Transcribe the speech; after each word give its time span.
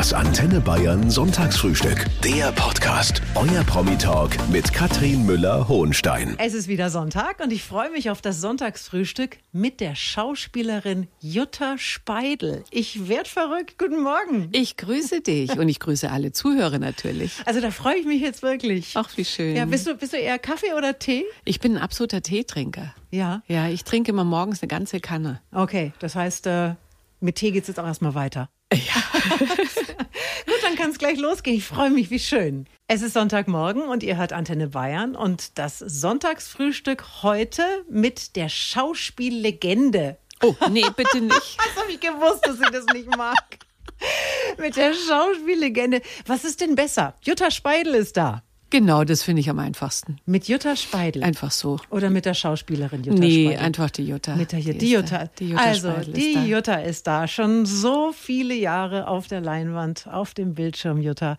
Das 0.00 0.14
Antenne 0.14 0.62
Bayern 0.62 1.10
Sonntagsfrühstück. 1.10 2.06
Der 2.24 2.52
Podcast. 2.52 3.20
Euer 3.34 3.62
Promi-Talk 3.64 4.30
mit 4.48 4.72
Katrin 4.72 5.26
Müller-Hohenstein. 5.26 6.36
Es 6.38 6.54
ist 6.54 6.68
wieder 6.68 6.88
Sonntag 6.88 7.40
und 7.40 7.52
ich 7.52 7.62
freue 7.62 7.90
mich 7.90 8.08
auf 8.08 8.22
das 8.22 8.40
Sonntagsfrühstück 8.40 9.36
mit 9.52 9.78
der 9.80 9.94
Schauspielerin 9.94 11.06
Jutta 11.20 11.76
Speidel. 11.76 12.64
Ich 12.70 13.10
werd 13.10 13.28
verrückt. 13.28 13.76
Guten 13.76 14.02
Morgen. 14.02 14.48
Ich 14.52 14.78
grüße 14.78 15.20
dich 15.20 15.58
und 15.58 15.68
ich 15.68 15.80
grüße 15.80 16.10
alle 16.10 16.32
Zuhörer 16.32 16.78
natürlich. 16.78 17.34
Also 17.44 17.60
da 17.60 17.70
freue 17.70 17.96
ich 17.96 18.06
mich 18.06 18.22
jetzt 18.22 18.42
wirklich. 18.42 18.94
Ach, 18.94 19.10
wie 19.16 19.26
schön. 19.26 19.54
Ja, 19.54 19.66
bist 19.66 19.86
du, 19.86 19.96
bist 19.96 20.14
du 20.14 20.16
eher 20.16 20.38
Kaffee 20.38 20.72
oder 20.72 20.98
Tee? 20.98 21.26
Ich 21.44 21.60
bin 21.60 21.76
ein 21.76 21.82
absoluter 21.82 22.22
Teetrinker. 22.22 22.94
Ja. 23.10 23.42
Ja, 23.48 23.68
ich 23.68 23.84
trinke 23.84 24.12
immer 24.12 24.24
morgens 24.24 24.62
eine 24.62 24.68
ganze 24.68 24.98
Kanne. 24.98 25.42
Okay, 25.52 25.92
das 25.98 26.14
heißt, 26.14 26.46
äh, 26.46 26.74
mit 27.20 27.34
Tee 27.34 27.50
geht's 27.50 27.68
jetzt 27.68 27.78
auch 27.78 27.86
erstmal 27.86 28.14
weiter. 28.14 28.48
Ja. 28.72 29.02
Gut, 30.46 30.62
dann 30.62 30.76
kann 30.76 30.90
es 30.90 30.98
gleich 30.98 31.18
losgehen. 31.18 31.56
Ich 31.56 31.64
freue 31.64 31.90
mich, 31.90 32.10
wie 32.10 32.18
schön. 32.18 32.66
Es 32.86 33.02
ist 33.02 33.14
Sonntagmorgen 33.14 33.82
und 33.82 34.02
ihr 34.02 34.16
hört 34.16 34.32
Antenne 34.32 34.68
Bayern 34.68 35.16
und 35.16 35.58
das 35.58 35.78
Sonntagsfrühstück 35.78 37.22
heute 37.22 37.64
mit 37.88 38.36
der 38.36 38.48
Schauspiellegende. 38.48 40.18
Oh, 40.42 40.54
nee, 40.70 40.84
bitte 40.96 41.20
nicht. 41.20 41.58
Das 41.74 41.82
habe 41.82 41.92
ich 41.92 42.00
gewusst, 42.00 42.46
dass 42.46 42.60
ich 42.60 42.70
das 42.70 42.86
nicht 42.94 43.14
mag. 43.16 43.58
mit 44.58 44.76
der 44.76 44.94
Schauspiellegende. 44.94 46.00
Was 46.26 46.44
ist 46.44 46.60
denn 46.60 46.74
besser? 46.74 47.14
Jutta 47.22 47.50
Speidel 47.50 47.94
ist 47.94 48.16
da. 48.16 48.42
Genau, 48.70 49.02
das 49.02 49.24
finde 49.24 49.40
ich 49.40 49.50
am 49.50 49.58
einfachsten. 49.58 50.18
Mit 50.26 50.46
Jutta 50.46 50.76
Speidel. 50.76 51.24
Einfach 51.24 51.50
so. 51.50 51.78
Oder 51.90 52.08
mit 52.08 52.24
der 52.24 52.34
Schauspielerin 52.34 53.02
Jutta 53.02 53.18
nee, 53.18 53.46
Speidel? 53.46 53.64
einfach 53.64 53.90
die 53.90 54.06
Jutta. 54.06 54.36
Mit 54.36 54.52
der 54.52 54.60
Jutta. 54.60 54.72
Die 54.72 54.78
Die 54.78 54.92
Jutta. 54.92 55.30
Die 55.38 55.48
Jutta 55.48 55.62
also, 55.62 55.90
Speidel 55.90 56.12
die 56.14 56.20
ist 56.20 56.36
da. 56.36 56.44
Jutta 56.44 56.74
ist 56.76 57.06
da. 57.06 57.28
Schon 57.28 57.66
so 57.66 58.12
viele 58.12 58.54
Jahre 58.54 59.08
auf 59.08 59.26
der 59.26 59.40
Leinwand, 59.40 60.06
auf 60.06 60.34
dem 60.34 60.54
Bildschirm, 60.54 61.00
Jutta. 61.00 61.36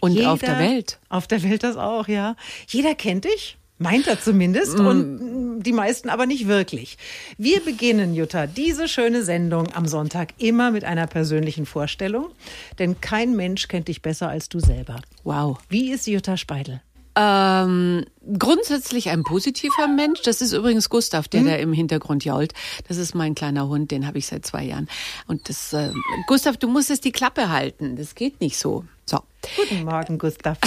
Und 0.00 0.20
auf 0.26 0.40
der 0.40 0.58
Welt. 0.58 0.98
Auf 1.08 1.28
der 1.28 1.42
Welt 1.44 1.62
das 1.62 1.76
auch, 1.76 2.08
ja. 2.08 2.34
Jeder 2.68 2.94
kennt 2.94 3.24
dich. 3.24 3.58
Meint 3.82 4.06
er 4.06 4.20
zumindest 4.20 4.78
Mm. 4.78 4.86
und 4.86 5.62
die 5.62 5.72
meisten 5.72 6.08
aber 6.08 6.26
nicht 6.26 6.48
wirklich. 6.48 6.98
Wir 7.38 7.60
beginnen, 7.60 8.14
Jutta, 8.14 8.46
diese 8.46 8.88
schöne 8.88 9.22
Sendung 9.24 9.72
am 9.74 9.86
Sonntag 9.86 10.34
immer 10.38 10.70
mit 10.70 10.84
einer 10.84 11.06
persönlichen 11.06 11.66
Vorstellung, 11.66 12.30
denn 12.78 13.00
kein 13.00 13.36
Mensch 13.36 13.68
kennt 13.68 13.88
dich 13.88 14.02
besser 14.02 14.28
als 14.28 14.48
du 14.48 14.58
selber. 14.60 15.00
Wow. 15.24 15.58
Wie 15.68 15.90
ist 15.92 16.06
Jutta 16.06 16.36
Speidel? 16.36 16.80
Ähm, 17.14 18.06
grundsätzlich 18.38 19.10
ein 19.10 19.22
positiver 19.22 19.86
Mensch. 19.86 20.22
Das 20.22 20.40
ist 20.40 20.52
übrigens 20.54 20.88
Gustav, 20.88 21.28
der 21.28 21.42
da 21.42 21.56
im 21.56 21.74
Hintergrund 21.74 22.24
jault. 22.24 22.54
Das 22.88 22.96
ist 22.96 23.14
mein 23.14 23.34
kleiner 23.34 23.68
Hund, 23.68 23.90
den 23.90 24.06
habe 24.06 24.16
ich 24.16 24.26
seit 24.26 24.46
zwei 24.46 24.64
Jahren. 24.64 24.88
Und 25.26 25.46
das, 25.50 25.74
äh, 25.74 25.90
Gustav, 26.26 26.56
du 26.56 26.68
musst 26.68 26.88
jetzt 26.88 27.04
die 27.04 27.12
Klappe 27.12 27.50
halten. 27.50 27.96
Das 27.96 28.14
geht 28.14 28.40
nicht 28.40 28.56
so. 28.56 28.84
So. 29.04 29.18
Guten 29.56 29.84
Morgen, 29.84 30.16
Gustav. 30.16 30.56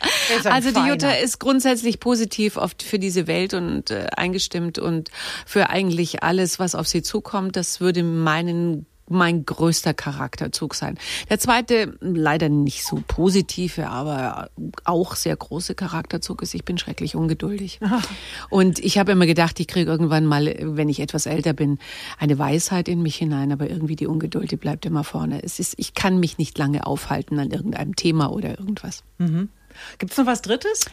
Also 0.44 0.70
die. 0.70 0.80
Jutta 0.80 1.10
ist 1.10 1.40
grundsätzlich 1.40 2.00
positiv 2.00 2.56
auf, 2.56 2.72
für 2.82 2.98
diese 2.98 3.26
Welt 3.26 3.54
und 3.54 3.90
äh, 3.90 4.06
eingestimmt 4.16 4.78
und 4.78 5.10
für 5.46 5.70
eigentlich 5.70 6.22
alles, 6.22 6.58
was 6.58 6.74
auf 6.74 6.86
sie 6.86 7.02
zukommt. 7.02 7.56
Das 7.56 7.80
würde 7.80 8.02
meinen 8.02 8.86
mein 9.10 9.44
größter 9.44 9.94
Charakterzug 9.94 10.74
sein. 10.74 10.98
Der 11.30 11.38
zweite, 11.38 11.96
leider 12.00 12.48
nicht 12.48 12.84
so 12.84 13.02
positive, 13.06 13.88
aber 13.88 14.50
auch 14.84 15.14
sehr 15.14 15.36
große 15.36 15.74
Charakterzug 15.74 16.42
ist, 16.42 16.54
ich 16.54 16.64
bin 16.64 16.78
schrecklich 16.78 17.16
ungeduldig. 17.16 17.80
Und 18.50 18.78
ich 18.78 18.98
habe 18.98 19.12
immer 19.12 19.26
gedacht, 19.26 19.58
ich 19.60 19.66
kriege 19.66 19.90
irgendwann 19.90 20.26
mal, 20.26 20.54
wenn 20.60 20.88
ich 20.88 21.00
etwas 21.00 21.26
älter 21.26 21.52
bin, 21.52 21.78
eine 22.18 22.38
Weisheit 22.38 22.88
in 22.88 23.02
mich 23.02 23.16
hinein, 23.16 23.52
aber 23.52 23.68
irgendwie 23.68 23.96
die 23.96 24.06
Ungeduld, 24.06 24.50
die 24.50 24.56
bleibt 24.56 24.86
immer 24.86 25.04
vorne. 25.04 25.42
Es 25.42 25.58
ist, 25.58 25.74
ich 25.78 25.94
kann 25.94 26.20
mich 26.20 26.38
nicht 26.38 26.58
lange 26.58 26.86
aufhalten 26.86 27.38
an 27.38 27.50
irgendeinem 27.50 27.96
Thema 27.96 28.30
oder 28.32 28.58
irgendwas. 28.58 29.04
Gibt 29.98 30.12
es 30.12 30.18
noch 30.18 30.26
was 30.26 30.42
Drittes? 30.42 30.86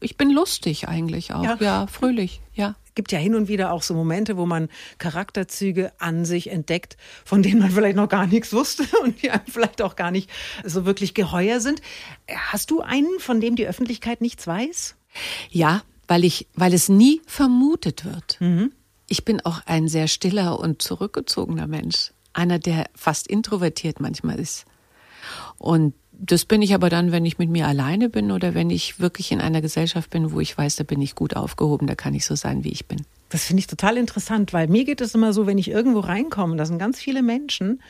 Ich 0.00 0.16
bin 0.18 0.30
lustig 0.30 0.88
eigentlich 0.88 1.32
auch. 1.32 1.42
Ja. 1.42 1.56
Ja, 1.58 1.86
fröhlich, 1.86 2.42
ja. 2.52 2.76
gibt 2.94 3.10
ja 3.10 3.18
hin 3.18 3.34
und 3.34 3.48
wieder 3.48 3.72
auch 3.72 3.82
so 3.82 3.94
Momente, 3.94 4.36
wo 4.36 4.44
man 4.44 4.68
Charakterzüge 4.98 5.92
an 5.98 6.26
sich 6.26 6.50
entdeckt, 6.50 6.98
von 7.24 7.42
denen 7.42 7.60
man 7.60 7.70
vielleicht 7.70 7.96
noch 7.96 8.10
gar 8.10 8.26
nichts 8.26 8.52
wusste 8.52 8.84
und 9.02 9.22
die 9.22 9.30
einem 9.30 9.46
vielleicht 9.46 9.80
auch 9.80 9.96
gar 9.96 10.10
nicht 10.10 10.28
so 10.64 10.84
wirklich 10.84 11.14
geheuer 11.14 11.60
sind. 11.60 11.80
Hast 12.28 12.70
du 12.70 12.82
einen, 12.82 13.20
von 13.20 13.40
dem 13.40 13.56
die 13.56 13.66
Öffentlichkeit 13.66 14.20
nichts 14.20 14.46
weiß? 14.46 14.96
Ja, 15.50 15.82
weil 16.06 16.24
ich, 16.24 16.46
weil 16.54 16.74
es 16.74 16.90
nie 16.90 17.22
vermutet 17.26 18.04
wird. 18.04 18.38
Ich 19.08 19.24
bin 19.24 19.40
auch 19.44 19.60
ein 19.66 19.88
sehr 19.88 20.08
stiller 20.08 20.58
und 20.58 20.82
zurückgezogener 20.82 21.66
Mensch. 21.66 22.12
Einer, 22.34 22.58
der 22.58 22.86
fast 22.94 23.28
introvertiert 23.28 23.98
manchmal 23.98 24.38
ist. 24.38 24.66
Und 25.58 25.94
das 26.18 26.44
bin 26.44 26.62
ich 26.62 26.74
aber 26.74 26.88
dann, 26.88 27.12
wenn 27.12 27.24
ich 27.24 27.38
mit 27.38 27.50
mir 27.50 27.66
alleine 27.66 28.08
bin 28.08 28.30
oder 28.30 28.54
wenn 28.54 28.70
ich 28.70 29.00
wirklich 29.00 29.32
in 29.32 29.40
einer 29.40 29.60
Gesellschaft 29.60 30.10
bin, 30.10 30.32
wo 30.32 30.40
ich 30.40 30.56
weiß, 30.56 30.76
da 30.76 30.84
bin 30.84 31.00
ich 31.00 31.14
gut 31.14 31.36
aufgehoben, 31.36 31.86
da 31.86 31.94
kann 31.94 32.14
ich 32.14 32.24
so 32.24 32.34
sein, 32.34 32.64
wie 32.64 32.70
ich 32.70 32.86
bin. 32.86 33.02
Das 33.28 33.44
finde 33.44 33.60
ich 33.60 33.66
total 33.66 33.96
interessant, 33.96 34.52
weil 34.52 34.68
mir 34.68 34.84
geht 34.84 35.00
es 35.00 35.14
immer 35.14 35.32
so, 35.32 35.46
wenn 35.46 35.58
ich 35.58 35.68
irgendwo 35.68 36.00
reinkomme, 36.00 36.56
da 36.56 36.64
sind 36.64 36.78
ganz 36.78 36.98
viele 37.00 37.22
Menschen, 37.22 37.82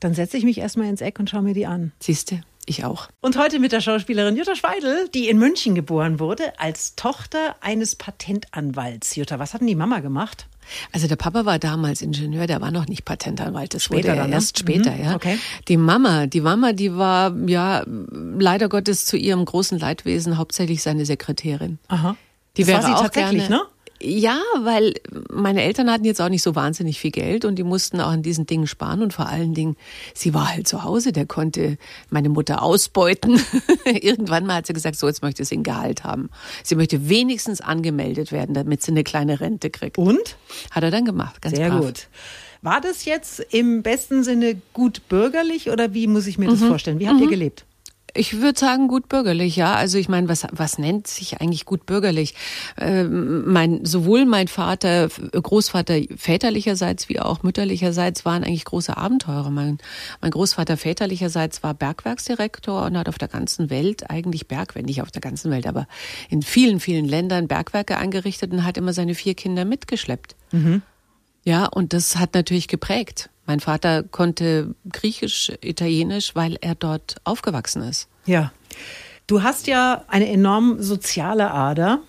dann 0.00 0.14
setze 0.14 0.36
ich 0.36 0.44
mich 0.44 0.58
erstmal 0.58 0.88
ins 0.88 1.00
Eck 1.00 1.18
und 1.18 1.30
schaue 1.30 1.42
mir 1.42 1.54
die 1.54 1.66
an. 1.66 1.92
Siehste, 1.98 2.42
ich 2.66 2.84
auch. 2.84 3.08
Und 3.20 3.36
heute 3.36 3.58
mit 3.58 3.72
der 3.72 3.80
Schauspielerin 3.80 4.36
Jutta 4.36 4.54
Speidel, 4.56 5.08
die 5.14 5.28
in 5.28 5.38
München 5.38 5.74
geboren 5.74 6.20
wurde, 6.20 6.58
als 6.58 6.94
Tochter 6.96 7.56
eines 7.60 7.96
Patentanwalts. 7.96 9.16
Jutta, 9.16 9.38
was 9.38 9.52
hat 9.54 9.60
denn 9.60 9.68
die 9.68 9.74
Mama 9.74 10.00
gemacht? 10.00 10.46
Also 10.92 11.08
der 11.08 11.16
Papa 11.16 11.44
war 11.44 11.58
damals 11.58 12.02
Ingenieur, 12.02 12.46
der 12.46 12.60
war 12.60 12.70
noch 12.70 12.86
nicht 12.86 13.04
Patentanwalt. 13.04 13.74
Das 13.74 13.82
Später 13.82 14.10
wurde 14.10 14.16
dann, 14.18 14.30
ne? 14.30 14.36
erst 14.36 14.58
später, 14.60 14.92
Mhm, 14.92 15.04
ja. 15.04 15.14
okay. 15.16 15.38
Die 15.68 15.76
Mama, 15.76 16.26
die 16.26 16.40
Mama, 16.40 16.72
die 16.72 16.94
war 16.96 17.34
ja 17.46 17.84
leider 17.86 18.68
Gottes 18.68 19.04
zu 19.06 19.16
ihrem 19.16 19.44
großen 19.44 19.78
Leidwesen 19.78 20.38
hauptsächlich 20.38 20.82
seine 20.82 21.04
Sekretärin. 21.04 21.78
Aha. 21.88 22.16
Die 22.56 22.62
Das 22.62 22.68
wäre 22.68 22.82
war 22.82 22.86
sie 22.88 22.94
auch 22.94 23.02
tatsächlich, 23.02 23.48
gerne, 23.48 23.64
ne? 23.64 23.68
Ja, 24.04 24.40
weil 24.62 24.94
meine 25.30 25.62
Eltern 25.62 25.88
hatten 25.90 26.04
jetzt 26.04 26.20
auch 26.20 26.28
nicht 26.28 26.42
so 26.42 26.56
wahnsinnig 26.56 26.98
viel 26.98 27.12
Geld 27.12 27.44
und 27.44 27.56
die 27.56 27.62
mussten 27.62 28.00
auch 28.00 28.10
an 28.10 28.22
diesen 28.22 28.46
Dingen 28.46 28.66
sparen 28.66 29.00
und 29.02 29.12
vor 29.12 29.28
allen 29.28 29.54
Dingen, 29.54 29.76
sie 30.12 30.34
war 30.34 30.52
halt 30.52 30.66
zu 30.66 30.82
Hause, 30.82 31.12
der 31.12 31.24
konnte 31.26 31.78
meine 32.10 32.28
Mutter 32.28 32.62
ausbeuten. 32.62 33.40
Irgendwann 33.84 34.44
mal 34.46 34.56
hat 34.56 34.66
sie 34.66 34.72
gesagt, 34.72 34.96
so 34.96 35.06
jetzt 35.06 35.22
möchte 35.22 35.44
sie 35.44 35.56
ein 35.56 35.62
Gehalt 35.62 36.02
haben. 36.02 36.30
Sie 36.64 36.74
möchte 36.74 37.08
wenigstens 37.08 37.60
angemeldet 37.60 38.32
werden, 38.32 38.54
damit 38.54 38.82
sie 38.82 38.90
eine 38.90 39.04
kleine 39.04 39.40
Rente 39.40 39.70
kriegt. 39.70 39.98
Und? 39.98 40.36
Hat 40.72 40.82
er 40.82 40.90
dann 40.90 41.04
gemacht, 41.04 41.40
ganz 41.40 41.56
Sehr 41.56 41.70
brav. 41.70 41.80
gut. 41.80 42.08
War 42.60 42.80
das 42.80 43.04
jetzt 43.04 43.40
im 43.50 43.82
besten 43.82 44.24
Sinne 44.24 44.60
gut 44.72 45.08
bürgerlich 45.08 45.70
oder 45.70 45.94
wie 45.94 46.06
muss 46.06 46.26
ich 46.26 46.38
mir 46.38 46.48
das 46.48 46.60
Mhm. 46.60 46.68
vorstellen? 46.68 46.98
Wie 46.98 47.08
habt 47.08 47.20
ihr 47.20 47.28
gelebt? 47.28 47.64
Ich 48.14 48.40
würde 48.40 48.58
sagen 48.58 48.88
gut 48.88 49.08
bürgerlich, 49.08 49.56
ja. 49.56 49.74
Also 49.74 49.96
ich 49.96 50.08
meine, 50.08 50.28
was 50.28 50.46
was 50.52 50.78
nennt 50.78 51.06
sich 51.06 51.40
eigentlich 51.40 51.64
gut 51.64 51.86
bürgerlich? 51.86 52.34
Ähm, 52.78 53.50
mein 53.50 53.84
sowohl 53.86 54.26
mein 54.26 54.48
Vater, 54.48 55.08
Großvater 55.08 55.94
väterlicherseits 56.16 57.08
wie 57.08 57.20
auch 57.20 57.42
mütterlicherseits 57.42 58.24
waren 58.24 58.44
eigentlich 58.44 58.66
große 58.66 58.96
Abenteurer. 58.96 59.50
Mein 59.50 59.78
mein 60.20 60.30
Großvater 60.30 60.76
väterlicherseits 60.76 61.62
war 61.62 61.72
Bergwerksdirektor 61.72 62.84
und 62.84 62.98
hat 62.98 63.08
auf 63.08 63.18
der 63.18 63.28
ganzen 63.28 63.70
Welt 63.70 64.10
eigentlich 64.10 64.46
Bergwerke, 64.46 64.86
nicht 64.86 65.00
auf 65.00 65.10
der 65.10 65.22
ganzen 65.22 65.50
Welt, 65.50 65.66
aber 65.66 65.86
in 66.28 66.42
vielen 66.42 66.80
vielen 66.80 67.06
Ländern 67.06 67.48
Bergwerke 67.48 67.96
eingerichtet 67.96 68.52
und 68.52 68.64
hat 68.64 68.76
immer 68.76 68.92
seine 68.92 69.14
vier 69.14 69.34
Kinder 69.34 69.64
mitgeschleppt. 69.64 70.36
Ja, 71.44 71.66
und 71.66 71.92
das 71.92 72.16
hat 72.16 72.34
natürlich 72.34 72.68
geprägt. 72.68 73.30
Mein 73.46 73.60
Vater 73.60 74.02
konnte 74.02 74.74
Griechisch, 74.90 75.52
Italienisch, 75.60 76.34
weil 76.34 76.56
er 76.60 76.74
dort 76.74 77.16
aufgewachsen 77.24 77.82
ist. 77.82 78.08
Ja. 78.24 78.52
Du 79.26 79.42
hast 79.42 79.66
ja 79.66 80.04
eine 80.08 80.28
enorm 80.28 80.80
soziale 80.80 81.50
Ader. 81.50 82.00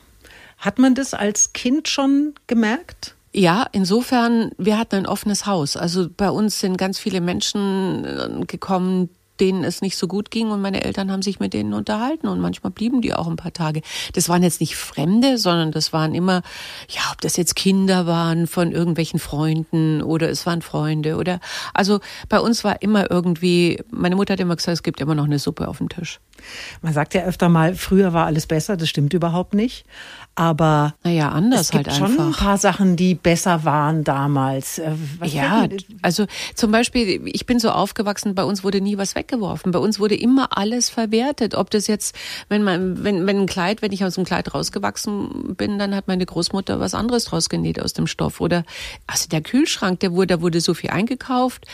Hat 0.58 0.80
man 0.80 0.96
das 0.96 1.14
als 1.14 1.54
Kind 1.54 1.88
schon 1.88 2.36
gemerkt? 2.48 3.16
Ja, 3.34 3.66
insofern, 3.72 4.52
wir 4.58 4.78
hatten 4.78 4.96
ein 4.96 5.08
offenes 5.08 5.46
Haus. 5.46 5.76
Also 5.76 6.08
bei 6.16 6.30
uns 6.30 6.60
sind 6.60 6.78
ganz 6.78 7.00
viele 7.00 7.20
Menschen 7.20 8.06
äh, 8.06 8.46
gekommen, 8.46 9.10
denen 9.40 9.64
es 9.64 9.82
nicht 9.82 9.98
so 9.98 10.08
gut 10.08 10.32
ging 10.32 10.52
und 10.52 10.62
meine 10.62 10.84
Eltern 10.84 11.12
haben 11.12 11.22
sich 11.22 11.40
mit 11.40 11.54
denen 11.54 11.74
unterhalten 11.74 12.28
und 12.28 12.40
manchmal 12.40 12.72
blieben 12.72 13.02
die 13.02 13.14
auch 13.14 13.28
ein 13.28 13.36
paar 13.36 13.54
Tage. 13.54 13.82
Das 14.14 14.30
waren 14.30 14.44
jetzt 14.44 14.60
nicht 14.62 14.76
Fremde, 14.76 15.38
sondern 15.38 15.72
das 15.72 15.94
waren 15.94 16.14
immer, 16.14 16.42
ja, 16.90 17.02
ob 17.12 17.22
das 17.22 17.38
jetzt 17.38 17.56
Kinder 17.56 18.06
waren 18.06 18.48
von 18.48 18.72
irgendwelchen 18.72 19.20
Freunden 19.20 20.02
oder 20.02 20.30
es 20.30 20.46
waren 20.46 20.62
Freunde 20.62 21.18
oder, 21.18 21.40
also 21.74 22.00
bei 22.30 22.40
uns 22.40 22.64
war 22.64 22.82
immer 22.82 23.10
irgendwie, 23.10 23.82
meine 23.92 24.16
Mutter 24.16 24.34
hat 24.34 24.40
immer 24.40 24.56
gesagt, 24.56 24.78
es 24.78 24.84
gibt 24.84 25.02
immer 25.02 25.16
noch 25.16 25.26
eine 25.26 25.40
Suppe 25.40 25.68
auf 25.68 25.80
dem 25.80 25.90
Tisch. 25.90 26.20
Man 26.82 26.94
sagt 26.94 27.14
ja 27.14 27.24
öfter 27.24 27.48
mal, 27.50 27.76
früher 27.76 28.14
war 28.14 28.26
alles 28.26 28.48
besser. 28.48 28.76
Das 28.76 28.90
stimmt 28.90 29.14
überhaupt 29.14 29.54
nicht. 29.54 29.86
Aber 30.36 30.96
Naja, 31.04 31.30
anders 31.30 31.62
es 31.62 31.72
gibt 31.72 31.88
halt 31.88 31.96
schon 31.98 32.12
ein 32.16 32.20
einfach. 32.28 32.40
paar 32.40 32.58
Sachen, 32.58 32.96
die 32.96 33.14
besser 33.16 33.64
waren 33.64 34.04
damals. 34.04 34.80
Äh, 34.80 34.92
Was 35.20 35.32
Ja, 35.34 35.68
also 36.02 36.26
zum 36.56 36.72
Beispiel, 36.72 37.22
ich 37.28 37.46
bin 37.46 37.60
so 37.60 37.70
aufgewachsen, 37.70 38.34
bei 38.36 38.44
uns 38.44 38.64
wurde 38.64 38.82
nie 38.82 38.98
was 38.98 39.16
weggenommen. 39.16 39.24
Weggeworfen. 39.34 39.72
Bei 39.72 39.80
uns 39.80 40.00
wurde 40.00 40.16
immer 40.16 40.58
alles 40.58 40.90
verwertet. 40.90 41.56
Ob 41.56 41.70
das 41.70 41.88
jetzt, 41.88 42.16
wenn 42.50 42.64
man, 42.64 43.04
wenn, 43.04 43.28
wenn 43.28 43.42
ein 43.42 43.46
Kleid, 43.46 43.82
wenn 43.82 43.92
ich 43.92 44.04
aus 44.06 44.16
dem 44.16 44.24
Kleid 44.24 44.54
rausgewachsen 44.54 45.56
bin, 45.56 45.80
dann 45.80 45.96
hat 45.96 46.08
meine 46.08 46.26
Großmutter 46.26 46.80
was 46.80 46.94
anderes 46.94 47.26
draus 47.26 47.50
genäht 47.50 47.82
aus 47.82 47.94
dem 47.94 48.08
Stoff. 48.08 48.40
Oder 48.42 48.64
also 49.08 49.28
der 49.30 49.42
Kühlschrank, 49.42 50.00
der 50.00 50.14
wurde, 50.14 50.28
da 50.28 50.42
wurde 50.42 50.62
so 50.62 50.74
viel 50.74 50.90
eingekauft 50.92 51.66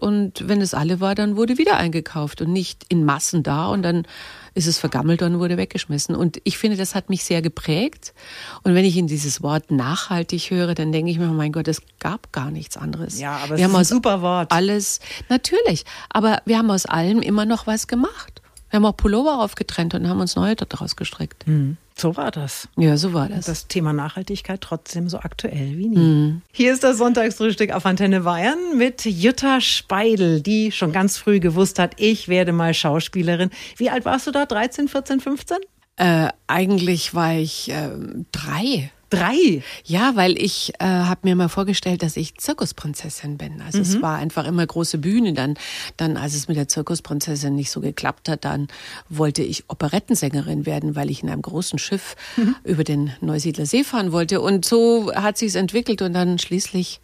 und 0.00 0.48
wenn 0.48 0.60
es 0.60 0.74
alle 0.74 1.00
war, 1.00 1.14
dann 1.14 1.36
wurde 1.36 1.58
wieder 1.58 1.76
eingekauft 1.76 2.40
und 2.40 2.52
nicht 2.52 2.84
in 2.88 3.04
Massen 3.04 3.42
da 3.42 3.68
und 3.68 3.82
dann 3.82 4.06
ist 4.54 4.66
es 4.66 4.78
vergammelt 4.78 5.22
und 5.22 5.38
wurde 5.38 5.56
weggeschmissen. 5.56 6.14
Und 6.14 6.40
ich 6.44 6.58
finde, 6.58 6.76
das 6.76 6.94
hat 6.94 7.10
mich 7.10 7.24
sehr 7.24 7.42
geprägt. 7.42 8.14
Und 8.62 8.74
wenn 8.74 8.84
ich 8.84 8.96
in 8.96 9.06
dieses 9.06 9.42
Wort 9.42 9.70
nachhaltig 9.70 10.50
höre, 10.50 10.74
dann 10.74 10.92
denke 10.92 11.10
ich 11.10 11.18
mir, 11.18 11.28
oh 11.28 11.34
mein 11.34 11.52
Gott, 11.52 11.68
es 11.68 11.82
gab 12.00 12.32
gar 12.32 12.50
nichts 12.50 12.76
anderes. 12.76 13.18
Ja, 13.18 13.36
aber 13.36 13.54
es 13.54 13.60
wir 13.60 13.68
ist 13.68 13.74
ein 13.74 13.84
super 13.84 14.22
Wort. 14.22 14.52
Alles, 14.52 15.00
natürlich. 15.28 15.84
Aber 16.10 16.42
wir 16.44 16.58
haben 16.58 16.70
aus 16.70 16.86
allem 16.86 17.20
immer 17.20 17.44
noch 17.44 17.66
was 17.66 17.86
gemacht. 17.86 18.42
Wir 18.70 18.78
haben 18.78 18.84
auch 18.84 18.96
Pullover 18.96 19.42
aufgetrennt 19.42 19.94
und 19.94 20.08
haben 20.08 20.20
uns 20.20 20.36
neue 20.36 20.56
daraus 20.56 20.96
gestrickt. 20.96 21.46
Mhm. 21.46 21.76
So 22.00 22.16
war 22.16 22.30
das. 22.30 22.68
Ja, 22.76 22.96
so 22.96 23.12
war 23.12 23.28
das. 23.28 23.46
Das 23.46 23.66
Thema 23.66 23.92
Nachhaltigkeit 23.92 24.60
trotzdem 24.60 25.08
so 25.08 25.18
aktuell 25.18 25.76
wie 25.76 25.88
nie. 25.88 25.96
Mhm. 25.96 26.42
Hier 26.52 26.72
ist 26.72 26.84
das 26.84 26.98
Sonntagsfrühstück 26.98 27.72
auf 27.72 27.86
Antenne 27.86 28.20
Bayern 28.20 28.76
mit 28.76 29.04
Jutta 29.04 29.60
Speidel, 29.60 30.40
die 30.40 30.70
schon 30.70 30.92
ganz 30.92 31.16
früh 31.16 31.40
gewusst 31.40 31.78
hat, 31.78 31.94
ich 31.96 32.28
werde 32.28 32.52
mal 32.52 32.72
Schauspielerin. 32.72 33.50
Wie 33.76 33.90
alt 33.90 34.04
warst 34.04 34.26
du 34.26 34.30
da? 34.30 34.46
13, 34.46 34.88
14, 34.88 35.20
15? 35.20 35.58
Äh, 35.96 36.28
eigentlich 36.46 37.14
war 37.14 37.34
ich 37.34 37.70
äh, 37.70 37.90
drei. 38.30 38.92
Drei? 39.10 39.62
Ja, 39.84 40.16
weil 40.16 40.40
ich 40.40 40.72
äh, 40.80 40.84
habe 40.84 41.20
mir 41.22 41.34
mal 41.34 41.48
vorgestellt, 41.48 42.02
dass 42.02 42.16
ich 42.16 42.36
Zirkusprinzessin 42.36 43.38
bin. 43.38 43.62
Also 43.62 43.78
mhm. 43.78 43.84
es 43.84 44.02
war 44.02 44.16
einfach 44.16 44.46
immer 44.46 44.66
große 44.66 44.98
Bühne. 44.98 45.32
Dann, 45.32 45.54
dann, 45.96 46.16
als 46.16 46.34
es 46.34 46.48
mit 46.48 46.56
der 46.56 46.68
Zirkusprinzessin 46.68 47.54
nicht 47.54 47.70
so 47.70 47.80
geklappt 47.80 48.28
hat, 48.28 48.44
dann 48.44 48.68
wollte 49.08 49.42
ich 49.42 49.64
Operettensängerin 49.68 50.66
werden, 50.66 50.94
weil 50.94 51.10
ich 51.10 51.22
in 51.22 51.30
einem 51.30 51.42
großen 51.42 51.78
Schiff 51.78 52.16
mhm. 52.36 52.56
über 52.64 52.84
den 52.84 53.12
Neusiedler 53.20 53.66
See 53.66 53.84
fahren 53.84 54.12
wollte. 54.12 54.40
Und 54.40 54.64
so 54.64 55.12
hat 55.14 55.38
sich's 55.38 55.54
entwickelt 55.54 56.02
und 56.02 56.12
dann 56.12 56.38
schließlich 56.38 57.00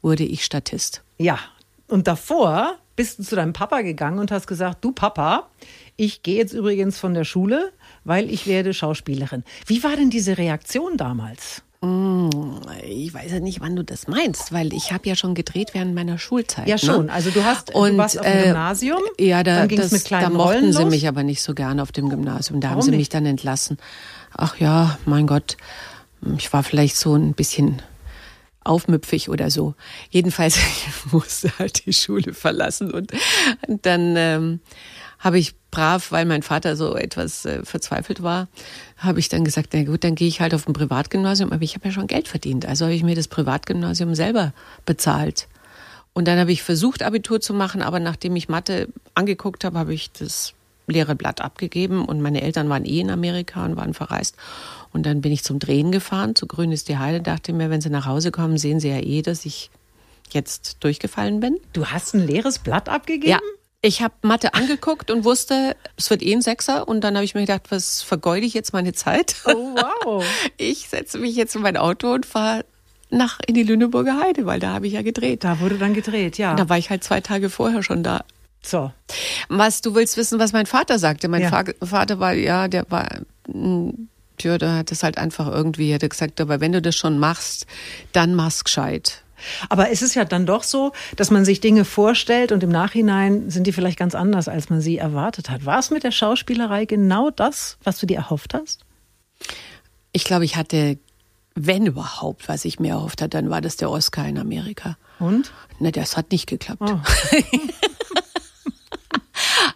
wurde 0.00 0.24
ich 0.24 0.44
Statist. 0.44 1.02
Ja, 1.18 1.38
und 1.88 2.06
davor 2.06 2.76
bist 2.94 3.18
du 3.18 3.22
zu 3.22 3.36
deinem 3.36 3.52
Papa 3.52 3.82
gegangen 3.82 4.18
und 4.18 4.30
hast 4.30 4.46
gesagt, 4.46 4.84
du 4.84 4.92
Papa, 4.92 5.48
ich 5.96 6.22
gehe 6.22 6.36
jetzt 6.36 6.52
übrigens 6.52 6.98
von 6.98 7.14
der 7.14 7.24
Schule 7.24 7.72
weil 8.08 8.30
ich 8.30 8.46
werde 8.46 8.72
Schauspielerin. 8.72 9.44
Wie 9.66 9.84
war 9.84 9.94
denn 9.94 10.08
diese 10.08 10.38
Reaktion 10.38 10.96
damals? 10.96 11.62
Mm, 11.80 12.30
ich 12.84 13.14
weiß 13.14 13.30
ja 13.30 13.40
nicht, 13.40 13.60
wann 13.60 13.76
du 13.76 13.84
das 13.84 14.08
meinst, 14.08 14.52
weil 14.52 14.72
ich 14.72 14.92
habe 14.92 15.08
ja 15.08 15.14
schon 15.14 15.34
gedreht 15.34 15.74
während 15.74 15.94
meiner 15.94 16.18
Schulzeit. 16.18 16.66
Ja, 16.66 16.78
schon. 16.78 17.06
Ne? 17.06 17.12
Also 17.12 17.30
du 17.30 17.44
hast 17.44 17.72
und, 17.74 17.92
du 17.92 17.98
warst 17.98 18.18
auf 18.18 18.26
dem 18.26 18.38
äh, 18.38 18.42
Gymnasium. 18.44 19.00
Ja, 19.18 19.44
da, 19.44 19.66
dann 19.66 19.76
das, 19.76 19.92
mit 19.92 20.04
kleinen 20.04 20.24
da 20.24 20.30
mochten 20.30 20.58
Rollen 20.58 20.72
sie 20.72 20.82
los. 20.82 20.90
mich 20.90 21.06
aber 21.06 21.22
nicht 21.22 21.42
so 21.42 21.54
gern 21.54 21.78
auf 21.78 21.92
dem 21.92 22.08
Gymnasium. 22.08 22.60
Da 22.60 22.68
Warum 22.68 22.78
haben 22.78 22.84
sie 22.84 22.90
nicht? 22.90 22.98
mich 22.98 23.08
dann 23.10 23.26
entlassen. 23.26 23.76
Ach 24.32 24.56
ja, 24.58 24.98
mein 25.04 25.26
Gott, 25.26 25.56
ich 26.36 26.52
war 26.52 26.64
vielleicht 26.64 26.96
so 26.96 27.14
ein 27.14 27.34
bisschen 27.34 27.80
aufmüpfig 28.64 29.28
oder 29.28 29.50
so. 29.50 29.74
Jedenfalls 30.10 30.56
ich 31.06 31.12
musste 31.12 31.52
halt 31.58 31.86
die 31.86 31.92
Schule 31.92 32.32
verlassen 32.32 32.90
und 32.90 33.12
dann 33.82 34.14
ähm, 34.16 34.60
habe 35.18 35.38
ich 35.38 35.54
brav, 35.70 36.12
weil 36.12 36.24
mein 36.24 36.42
Vater 36.42 36.76
so 36.76 36.96
etwas 36.96 37.44
äh, 37.44 37.64
verzweifelt 37.64 38.22
war, 38.22 38.48
habe 38.96 39.18
ich 39.18 39.28
dann 39.28 39.44
gesagt, 39.44 39.70
na 39.72 39.84
gut, 39.84 40.04
dann 40.04 40.14
gehe 40.14 40.28
ich 40.28 40.40
halt 40.40 40.54
auf 40.54 40.66
ein 40.66 40.72
Privatgymnasium, 40.72 41.52
aber 41.52 41.62
ich 41.62 41.74
habe 41.74 41.86
ja 41.86 41.92
schon 41.92 42.06
Geld 42.06 42.28
verdient. 42.28 42.66
Also 42.66 42.84
habe 42.84 42.94
ich 42.94 43.02
mir 43.02 43.14
das 43.14 43.28
Privatgymnasium 43.28 44.14
selber 44.14 44.52
bezahlt. 44.86 45.48
Und 46.12 46.26
dann 46.26 46.38
habe 46.38 46.52
ich 46.52 46.62
versucht, 46.62 47.02
Abitur 47.02 47.40
zu 47.40 47.54
machen, 47.54 47.82
aber 47.82 48.00
nachdem 48.00 48.34
ich 48.36 48.48
Mathe 48.48 48.88
angeguckt 49.14 49.64
habe, 49.64 49.78
habe 49.78 49.94
ich 49.94 50.10
das 50.12 50.54
leere 50.88 51.14
Blatt 51.14 51.40
abgegeben 51.40 52.04
und 52.04 52.20
meine 52.20 52.40
Eltern 52.40 52.68
waren 52.68 52.84
eh 52.84 53.00
in 53.00 53.10
Amerika 53.10 53.64
und 53.64 53.76
waren 53.76 53.94
verreist. 53.94 54.36
Und 54.92 55.04
dann 55.04 55.20
bin 55.20 55.32
ich 55.32 55.44
zum 55.44 55.58
Drehen 55.58 55.92
gefahren, 55.92 56.34
zu 56.34 56.46
Grün 56.46 56.72
ist 56.72 56.88
die 56.88 56.96
Heide, 56.96 57.20
dachte 57.20 57.52
mir, 57.52 57.70
wenn 57.70 57.80
sie 57.80 57.90
nach 57.90 58.06
Hause 58.06 58.30
kommen, 58.30 58.56
sehen 58.56 58.80
sie 58.80 58.88
ja 58.88 58.98
eh, 58.98 59.22
dass 59.22 59.44
ich 59.44 59.70
jetzt 60.30 60.78
durchgefallen 60.80 61.40
bin. 61.40 61.58
Du 61.72 61.86
hast 61.86 62.14
ein 62.14 62.26
leeres 62.26 62.58
Blatt 62.58 62.88
abgegeben? 62.88 63.30
Ja, 63.30 63.40
ich 63.80 64.02
habe 64.02 64.14
Mathe 64.22 64.54
angeguckt 64.54 65.10
und 65.10 65.24
wusste, 65.24 65.76
es 65.96 66.10
wird 66.10 66.22
eh 66.22 66.32
ein 66.32 66.42
Sechser. 66.42 66.88
Und 66.88 67.02
dann 67.02 67.14
habe 67.14 67.24
ich 67.24 67.34
mir 67.34 67.42
gedacht, 67.42 67.70
was 67.70 68.02
vergeude 68.02 68.44
ich 68.44 68.54
jetzt 68.54 68.72
meine 68.72 68.92
Zeit? 68.92 69.36
Oh, 69.44 69.74
wow. 69.76 70.24
Ich 70.56 70.88
setze 70.88 71.18
mich 71.18 71.36
jetzt 71.36 71.54
in 71.54 71.62
mein 71.62 71.76
Auto 71.76 72.12
und 72.12 72.26
fahre 72.26 72.64
nach 73.10 73.38
in 73.46 73.54
die 73.54 73.62
Lüneburger 73.62 74.20
Heide, 74.20 74.46
weil 74.46 74.60
da 74.60 74.72
habe 74.74 74.86
ich 74.86 74.94
ja 74.94 75.02
gedreht. 75.02 75.44
Da 75.44 75.60
wurde 75.60 75.78
dann 75.78 75.94
gedreht, 75.94 76.38
ja. 76.38 76.54
Da 76.54 76.68
war 76.68 76.78
ich 76.78 76.90
halt 76.90 77.04
zwei 77.04 77.20
Tage 77.20 77.50
vorher 77.50 77.82
schon 77.82 78.02
da. 78.02 78.24
So. 78.62 78.92
Was 79.48 79.80
du 79.80 79.94
willst 79.94 80.16
wissen, 80.16 80.38
was 80.38 80.52
mein 80.52 80.66
Vater 80.66 80.98
sagte. 80.98 81.28
Mein 81.28 81.42
ja. 81.42 81.64
Vater 81.82 82.18
war, 82.18 82.32
ja, 82.34 82.68
der 82.68 82.84
war, 82.90 83.08
hm, 83.46 84.08
ja, 84.40 84.58
der 84.58 84.74
hat 84.74 84.90
das 84.90 85.02
halt 85.02 85.18
einfach 85.18 85.46
irgendwie, 85.46 85.94
hat 85.94 86.02
er 86.02 86.08
gesagt, 86.08 86.40
aber 86.40 86.60
wenn 86.60 86.72
du 86.72 86.82
das 86.82 86.96
schon 86.96 87.18
machst, 87.18 87.66
dann 88.12 88.34
mach's 88.34 88.64
gescheit. 88.64 89.22
Aber 89.68 89.90
es 89.90 90.02
ist 90.02 90.14
ja 90.14 90.24
dann 90.24 90.46
doch 90.46 90.62
so, 90.62 90.92
dass 91.16 91.30
man 91.30 91.44
sich 91.44 91.60
Dinge 91.60 91.84
vorstellt 91.84 92.52
und 92.52 92.62
im 92.62 92.70
Nachhinein 92.70 93.50
sind 93.50 93.66
die 93.66 93.72
vielleicht 93.72 93.98
ganz 93.98 94.14
anders, 94.14 94.48
als 94.48 94.70
man 94.70 94.80
sie 94.80 94.98
erwartet 94.98 95.50
hat. 95.50 95.64
War 95.64 95.78
es 95.78 95.90
mit 95.90 96.04
der 96.04 96.12
Schauspielerei 96.12 96.84
genau 96.84 97.30
das, 97.30 97.78
was 97.82 97.98
du 97.98 98.06
dir 98.06 98.18
erhofft 98.18 98.54
hast? 98.54 98.84
Ich 100.12 100.24
glaube, 100.24 100.44
ich 100.44 100.56
hatte, 100.56 100.98
wenn 101.54 101.86
überhaupt, 101.86 102.48
was 102.48 102.64
ich 102.64 102.80
mir 102.80 102.92
erhofft 102.92 103.22
hatte, 103.22 103.36
dann 103.36 103.50
war 103.50 103.60
das 103.60 103.76
der 103.76 103.90
Oscar 103.90 104.26
in 104.26 104.38
Amerika. 104.38 104.96
Und? 105.18 105.52
Na, 105.78 105.90
das 105.90 106.16
hat 106.16 106.32
nicht 106.32 106.46
geklappt. 106.46 106.82
Oh. 106.82 107.00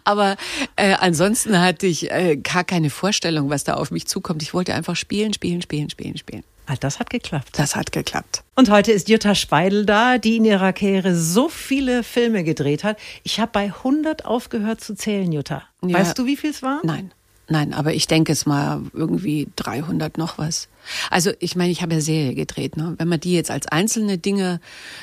Aber 0.05 0.37
äh, 0.77 0.95
ansonsten 0.95 1.61
hatte 1.61 1.87
ich 1.87 2.11
äh, 2.11 2.37
gar 2.37 2.65
keine 2.65 2.91
Vorstellung, 2.91 3.51
was 3.51 3.65
da 3.65 3.75
auf 3.75 3.91
mich 3.91 4.07
zukommt. 4.07 4.43
Ich 4.43 4.53
wollte 4.55 4.75
einfach 4.75 4.97
spielen, 4.97 5.33
spielen, 5.33 5.63
spielen, 5.63 5.91
spielen, 5.91 6.17
spielen. 6.17 6.45
Das 6.81 6.99
hat 6.99 7.11
geklappt. 7.11 7.51
Das 7.59 7.77
hat 7.77 7.93
geklappt. 7.93 8.43
Und 8.55 8.71
heute 8.71 8.93
ist 8.93 9.09
Jutta 9.09 9.35
Speidel 9.35 9.87
da, 9.87 10.19
die 10.19 10.37
in 10.37 10.45
ihrer 10.45 10.73
Karriere 10.73 11.17
so 11.17 11.49
viele 11.49 12.03
Filme 12.03 12.45
gedreht 12.45 12.85
hat. 12.85 12.99
Ich 13.23 13.41
habe 13.41 13.51
bei 13.53 13.65
100 13.65 14.25
aufgehört 14.25 14.81
zu 14.81 14.95
zählen, 14.95 15.31
Jutta. 15.33 15.63
Ja. 15.85 15.99
Weißt 15.99 16.19
du, 16.19 16.27
wie 16.27 16.37
viel 16.37 16.51
es 16.51 16.63
war? 16.63 16.81
Nein. 16.83 17.13
Nein, 17.49 17.75
aber 17.75 17.93
ich 17.93 18.07
denke 18.07 18.33
es 18.33 18.47
mal 18.47 18.81
irgendwie 18.95 19.49
300 19.57 20.17
noch 20.17 20.39
was. 20.39 20.69
Also 21.11 21.33
ich 21.39 21.57
meine, 21.57 21.71
ich 21.71 21.83
habe 21.83 21.95
ja 21.95 22.01
Serie 22.01 22.35
gedreht. 22.35 22.77
Ne? 22.77 22.95
Wenn 22.99 23.09
man 23.09 23.21
die 23.21 23.35
jetzt 23.35 23.51
als 23.51 23.67
einzelne 23.67 24.17
Dinge, 24.17 24.61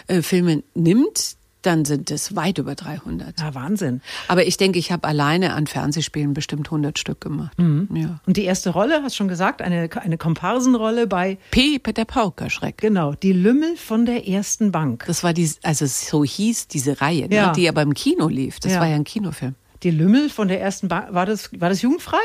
äh, 0.08 0.22
Filme 0.22 0.64
nimmt, 0.74 1.36
dann 1.62 1.84
sind 1.86 2.10
es 2.12 2.36
weit 2.36 2.58
über 2.58 2.76
300. 2.76 3.40
Ja, 3.40 3.54
Wahnsinn. 3.54 4.02
Aber 4.28 4.46
ich 4.46 4.58
denke, 4.58 4.80
ich 4.80 4.92
habe 4.92 5.08
alleine 5.08 5.54
an 5.54 5.68
Fernsehspielen 5.68 6.34
bestimmt 6.34 6.68
100 6.68 6.98
Stück 6.98 7.20
gemacht. 7.22 7.58
Mhm. 7.60 7.90
Ja. 7.94 8.20
Und 8.26 8.38
die 8.38 8.46
erste 8.46 8.70
Rolle, 8.70 9.02
hast 9.04 9.16
du 9.16 9.18
schon 9.18 9.28
gesagt, 9.28 9.62
eine, 9.62 9.90
eine 9.94 10.18
Komparsenrolle 10.18 11.08
bei 11.08 11.38
P. 11.52 11.80
Peter 11.80 12.06
Pauker-Schreck. 12.06 12.78
Genau, 12.78 13.14
die 13.14 13.34
Lümmel 13.34 13.76
von 13.76 14.06
der 14.06 14.28
ersten 14.28 14.72
Bank. 14.72 15.04
Das 15.08 15.24
war 15.24 15.34
die, 15.34 15.50
also 15.64 15.86
so 15.86 16.24
hieß 16.24 16.68
diese 16.68 17.02
Reihe, 17.02 17.28
ne, 17.28 17.36
ja. 17.36 17.48
ne, 17.48 17.54
die 17.54 17.68
aber 17.68 17.82
im 17.82 17.94
Kino 17.94 18.28
lief. 18.28 18.60
Das 18.60 18.74
ja. 18.74 18.80
war 18.80 18.88
ja 18.88 18.96
ein 18.96 19.04
Kinofilm. 19.04 19.56
Die 19.84 19.92
Lümmel 19.92 20.30
von 20.30 20.48
der 20.48 20.62
ersten 20.62 20.88
Bank, 20.88 21.14
war 21.14 21.26
das, 21.26 21.50
war 21.60 21.70
das 21.70 21.82
jugendfrei? 21.82 22.18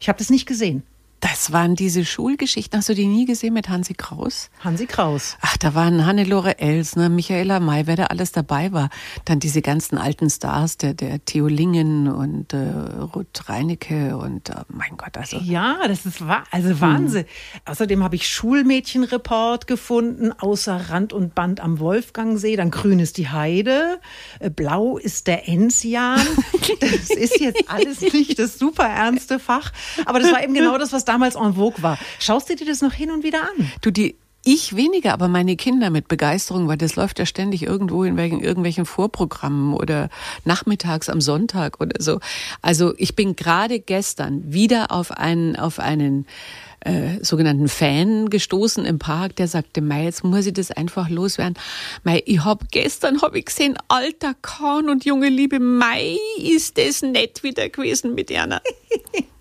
Ich 0.00 0.08
habe 0.08 0.18
das 0.18 0.30
nicht 0.30 0.46
gesehen. 0.46 0.82
Das 1.24 1.52
waren 1.52 1.74
diese 1.74 2.04
Schulgeschichten. 2.04 2.78
Hast 2.78 2.90
du 2.90 2.94
die 2.94 3.06
nie 3.06 3.24
gesehen 3.24 3.54
mit 3.54 3.70
Hansi 3.70 3.94
Kraus? 3.94 4.50
Hansi 4.60 4.84
Kraus. 4.84 5.38
Ach, 5.40 5.56
da 5.56 5.74
waren 5.74 6.04
Hannelore 6.04 6.58
Elsner, 6.58 7.08
Michaela 7.08 7.60
May, 7.60 7.86
wer 7.86 7.96
da 7.96 8.04
alles 8.04 8.32
dabei 8.32 8.72
war. 8.72 8.90
Dann 9.24 9.40
diese 9.40 9.62
ganzen 9.62 9.96
alten 9.96 10.28
Stars, 10.28 10.76
der, 10.76 10.92
der 10.92 11.24
Theo 11.24 11.46
Lingen 11.46 12.08
und 12.08 12.52
äh, 12.52 12.58
Ruth 13.14 13.48
Reinecke 13.48 14.18
und 14.18 14.50
äh, 14.50 14.64
mein 14.68 14.98
Gott, 14.98 15.16
also. 15.16 15.38
Ja, 15.38 15.78
das 15.88 16.04
ist 16.04 16.28
wahr, 16.28 16.44
also 16.50 16.78
Wahnsinn. 16.82 17.22
Hm. 17.22 17.60
Außerdem 17.64 18.04
habe 18.04 18.16
ich 18.16 18.28
Schulmädchenreport 18.28 19.66
gefunden, 19.66 20.30
außer 20.30 20.90
Rand 20.90 21.14
und 21.14 21.34
Band 21.34 21.60
am 21.60 21.78
Wolfgangsee. 21.78 22.56
Dann 22.56 22.70
grün 22.70 22.98
ist 22.98 23.16
die 23.16 23.30
Heide, 23.30 23.98
äh, 24.40 24.50
blau 24.50 24.98
ist 24.98 25.26
der 25.26 25.48
Enzian. 25.48 26.20
Das 26.80 27.10
ist 27.10 27.40
jetzt 27.40 27.70
alles 27.70 28.00
nicht 28.00 28.38
das 28.38 28.58
super 28.58 28.84
ernste 28.84 29.38
Fach. 29.38 29.72
Aber 30.06 30.18
das 30.18 30.32
war 30.32 30.42
eben 30.42 30.54
genau 30.54 30.76
das, 30.76 30.92
was 30.92 31.04
da 31.04 31.13
damals 31.14 31.36
en 31.36 31.54
vogue 31.54 31.82
war. 31.82 31.98
Schaust 32.18 32.50
du 32.50 32.56
dir 32.56 32.66
das 32.66 32.80
noch 32.80 32.92
hin 32.92 33.10
und 33.10 33.22
wieder 33.22 33.42
an? 33.42 33.70
Du, 33.80 33.90
die 33.90 34.16
ich 34.46 34.76
weniger, 34.76 35.14
aber 35.14 35.28
meine 35.28 35.56
Kinder 35.56 35.88
mit 35.88 36.06
Begeisterung, 36.06 36.68
weil 36.68 36.76
das 36.76 36.96
läuft 36.96 37.18
ja 37.18 37.24
ständig 37.24 37.62
irgendwo 37.62 38.04
in 38.04 38.18
irgendwelchen 38.18 38.84
Vorprogrammen 38.84 39.72
oder 39.72 40.10
nachmittags 40.44 41.08
am 41.08 41.22
Sonntag 41.22 41.80
oder 41.80 42.02
so. 42.02 42.20
Also 42.60 42.92
ich 42.98 43.16
bin 43.16 43.36
gerade 43.36 43.80
gestern 43.80 44.52
wieder 44.52 44.90
auf 44.90 45.12
einen, 45.12 45.56
auf 45.56 45.78
einen 45.78 46.26
äh, 46.80 47.24
sogenannten 47.24 47.68
Fan 47.68 48.28
gestoßen 48.28 48.84
im 48.84 48.98
Park, 48.98 49.36
der 49.36 49.48
sagte, 49.48 49.80
Mei, 49.80 50.04
jetzt 50.04 50.24
muss 50.24 50.44
ich 50.44 50.52
das 50.52 50.70
einfach 50.70 51.08
loswerden. 51.08 51.54
Mei, 52.02 52.22
ich 52.26 52.44
hab 52.44 52.70
gestern 52.70 53.22
hab 53.22 53.34
ich 53.34 53.46
gesehen, 53.46 53.78
alter 53.88 54.34
Kahn 54.42 54.90
und 54.90 55.06
junge 55.06 55.30
Liebe, 55.30 55.58
Mei, 55.58 56.18
ist 56.36 56.76
das 56.76 57.00
nett 57.00 57.42
wieder 57.42 57.70
gewesen 57.70 58.14
mit 58.14 58.30
einer. 58.30 58.60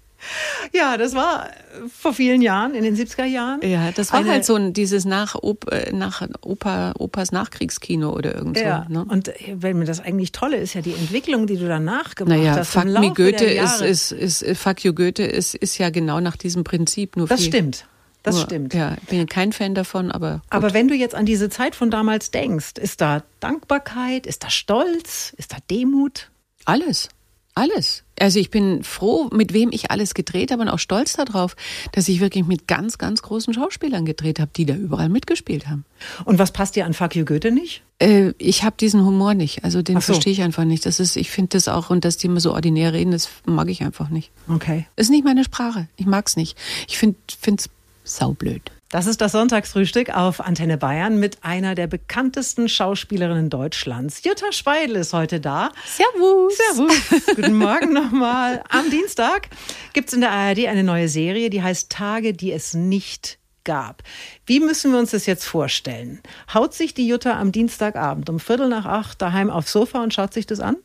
Ja, 0.73 0.97
das 0.97 1.15
war 1.15 1.49
vor 1.87 2.13
vielen 2.13 2.41
Jahren, 2.41 2.73
in 2.73 2.83
den 2.83 2.95
70er 2.95 3.25
Jahren. 3.25 3.61
Ja, 3.61 3.91
das 3.91 4.11
war 4.11 4.19
Eine, 4.19 4.31
halt 4.31 4.45
so 4.45 4.55
ein, 4.55 4.73
dieses 4.73 5.05
nach, 5.05 5.35
Op, 5.35 5.71
äh, 5.71 5.91
nach 5.91 6.27
Opa, 6.41 6.93
Opas 6.97 7.31
Nachkriegskino 7.31 8.11
oder 8.11 8.35
irgend 8.35 8.57
so. 8.57 8.63
Ja, 8.63 8.85
ne? 8.89 9.05
und 9.07 9.31
wenn 9.53 9.79
mir 9.79 9.85
das 9.85 9.99
eigentlich 9.99 10.31
Tolle 10.31 10.57
ist, 10.57 10.73
ja 10.73 10.81
die 10.81 10.93
Entwicklung, 10.93 11.47
die 11.47 11.57
du 11.57 11.67
danach 11.67 12.15
gemacht 12.15 12.37
naja, 12.37 12.55
hast. 12.55 12.69
Fuck 12.69 12.85
me 12.85 13.13
Goethe 13.13 13.45
ist, 13.45 13.81
ist, 13.81 14.11
ist, 14.11 14.41
ist, 14.41 14.59
Fuck 14.59 14.83
you 14.83 14.93
Goethe 14.93 15.23
ist, 15.23 15.55
ist 15.55 15.77
ja 15.77 15.89
genau 15.89 16.19
nach 16.19 16.37
diesem 16.37 16.63
Prinzip 16.63 17.17
nur 17.17 17.27
Das 17.27 17.41
viel, 17.41 17.49
stimmt. 17.49 17.85
Das 18.23 18.35
nur, 18.35 18.45
stimmt. 18.45 18.73
Ja, 18.73 18.95
ich 19.01 19.09
bin 19.09 19.25
kein 19.27 19.51
Fan 19.51 19.75
davon, 19.75 20.09
aber. 20.09 20.35
Gut. 20.35 20.43
Aber 20.49 20.73
wenn 20.73 20.87
du 20.87 20.95
jetzt 20.95 21.13
an 21.13 21.25
diese 21.25 21.49
Zeit 21.49 21.75
von 21.75 21.91
damals 21.91 22.31
denkst, 22.31 22.73
ist 22.79 23.01
da 23.01 23.23
Dankbarkeit, 23.41 24.25
ist 24.25 24.43
da 24.43 24.49
Stolz, 24.49 25.33
ist 25.37 25.51
da 25.51 25.57
Demut? 25.69 26.31
Alles. 26.65 27.09
Alles. 27.55 28.03
Also 28.19 28.39
ich 28.39 28.49
bin 28.49 28.83
froh, 28.83 29.29
mit 29.31 29.53
wem 29.53 29.71
ich 29.71 29.91
alles 29.91 30.13
gedreht 30.13 30.51
habe 30.51 30.63
und 30.63 30.69
auch 30.69 30.79
stolz 30.79 31.13
darauf, 31.13 31.55
dass 31.91 32.07
ich 32.07 32.19
wirklich 32.19 32.45
mit 32.45 32.67
ganz, 32.67 32.97
ganz 32.97 33.21
großen 33.21 33.53
Schauspielern 33.53 34.05
gedreht 34.05 34.39
habe, 34.39 34.51
die 34.55 34.65
da 34.65 34.75
überall 34.75 35.09
mitgespielt 35.09 35.67
haben. 35.67 35.85
Und 36.25 36.39
was 36.39 36.51
passt 36.51 36.75
dir 36.75 36.85
an 36.85 36.93
Fuck 36.93 37.15
You 37.15 37.25
Goethe 37.25 37.51
nicht? 37.51 37.83
Äh, 37.99 38.33
ich 38.39 38.63
habe 38.63 38.75
diesen 38.79 39.05
Humor 39.05 39.33
nicht. 39.35 39.63
Also 39.63 39.81
den 39.81 39.95
so. 39.95 40.13
verstehe 40.13 40.33
ich 40.33 40.41
einfach 40.41 40.63
nicht. 40.63 40.85
Das 40.85 40.99
ist, 40.99 41.15
ich 41.15 41.29
finde 41.29 41.49
das 41.49 41.67
auch, 41.67 41.89
und 41.89 42.05
dass 42.05 42.17
die 42.17 42.27
immer 42.27 42.39
so 42.39 42.53
ordinär 42.53 42.93
reden, 42.93 43.11
das 43.11 43.29
mag 43.45 43.69
ich 43.69 43.83
einfach 43.83 44.09
nicht. 44.09 44.31
Okay. 44.47 44.87
Ist 44.95 45.11
nicht 45.11 45.23
meine 45.23 45.43
Sprache. 45.43 45.87
Ich 45.95 46.05
mag's 46.05 46.35
nicht. 46.35 46.57
Ich 46.87 46.97
finde 46.97 47.17
es 47.27 47.69
saublöd. 48.03 48.71
Das 48.93 49.07
ist 49.07 49.21
das 49.21 49.31
Sonntagsfrühstück 49.31 50.15
auf 50.15 50.39
Antenne 50.39 50.77
Bayern 50.77 51.19
mit 51.19 51.43
einer 51.43 51.73
der 51.73 51.87
bekanntesten 51.87 52.69
Schauspielerinnen 52.69 53.49
Deutschlands. 53.49 54.23
Jutta 54.23 54.51
Speidel 54.51 54.97
ist 54.97 55.13
heute 55.13 55.39
da. 55.39 55.71
Servus. 55.83 56.55
Servus. 56.57 57.25
Guten 57.35 57.57
Morgen 57.57 57.91
nochmal. 57.91 58.63
Am 58.69 58.91
Dienstag 58.91 59.49
gibt 59.93 60.09
es 60.09 60.13
in 60.13 60.21
der 60.21 60.29
ARD 60.29 60.67
eine 60.67 60.83
neue 60.83 61.09
Serie, 61.09 61.49
die 61.49 61.63
heißt 61.63 61.89
Tage, 61.89 62.33
die 62.33 62.51
es 62.51 62.75
nicht 62.75 63.39
gab. 63.63 64.03
Wie 64.45 64.59
müssen 64.59 64.91
wir 64.91 64.99
uns 64.99 65.09
das 65.09 65.25
jetzt 65.25 65.45
vorstellen? 65.45 66.21
Haut 66.53 66.75
sich 66.75 66.93
die 66.93 67.07
Jutta 67.07 67.39
am 67.39 67.51
Dienstagabend 67.51 68.29
um 68.29 68.39
Viertel 68.39 68.69
nach 68.69 68.85
acht 68.85 69.19
daheim 69.19 69.49
aufs 69.49 69.71
Sofa 69.71 70.03
und 70.03 70.13
schaut 70.13 70.35
sich 70.35 70.45
das 70.45 70.59
an? 70.59 70.75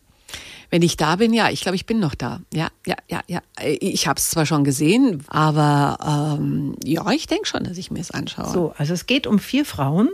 Wenn 0.71 0.83
ich 0.83 0.97
da 0.97 1.17
bin, 1.17 1.33
ja, 1.33 1.51
ich 1.51 1.63
glaube, 1.63 1.77
ich 1.77 1.87
bin 1.87 1.99
noch 1.99 2.15
da. 2.15 2.41
Ja, 2.53 2.69
ja, 2.87 2.97
ja, 3.09 3.23
ja. 3.27 3.41
Ich 3.63 4.07
habe 4.07 4.19
es 4.19 4.31
zwar 4.31 4.47
schon 4.47 4.65
gesehen, 4.65 5.25
aber 5.29 6.37
ähm, 6.39 6.77
ja, 6.85 7.11
ich 7.11 7.27
denke 7.27 7.47
schon, 7.47 7.65
dass 7.65 7.79
ich 7.79 7.91
mir 7.91 8.01
es 8.01 8.11
anschaue. 8.11 8.51
So, 8.51 8.75
also 8.77 8.93
es 8.93 9.07
geht 9.07 9.27
um 9.27 9.39
vier 9.39 9.65
Frauen, 9.65 10.11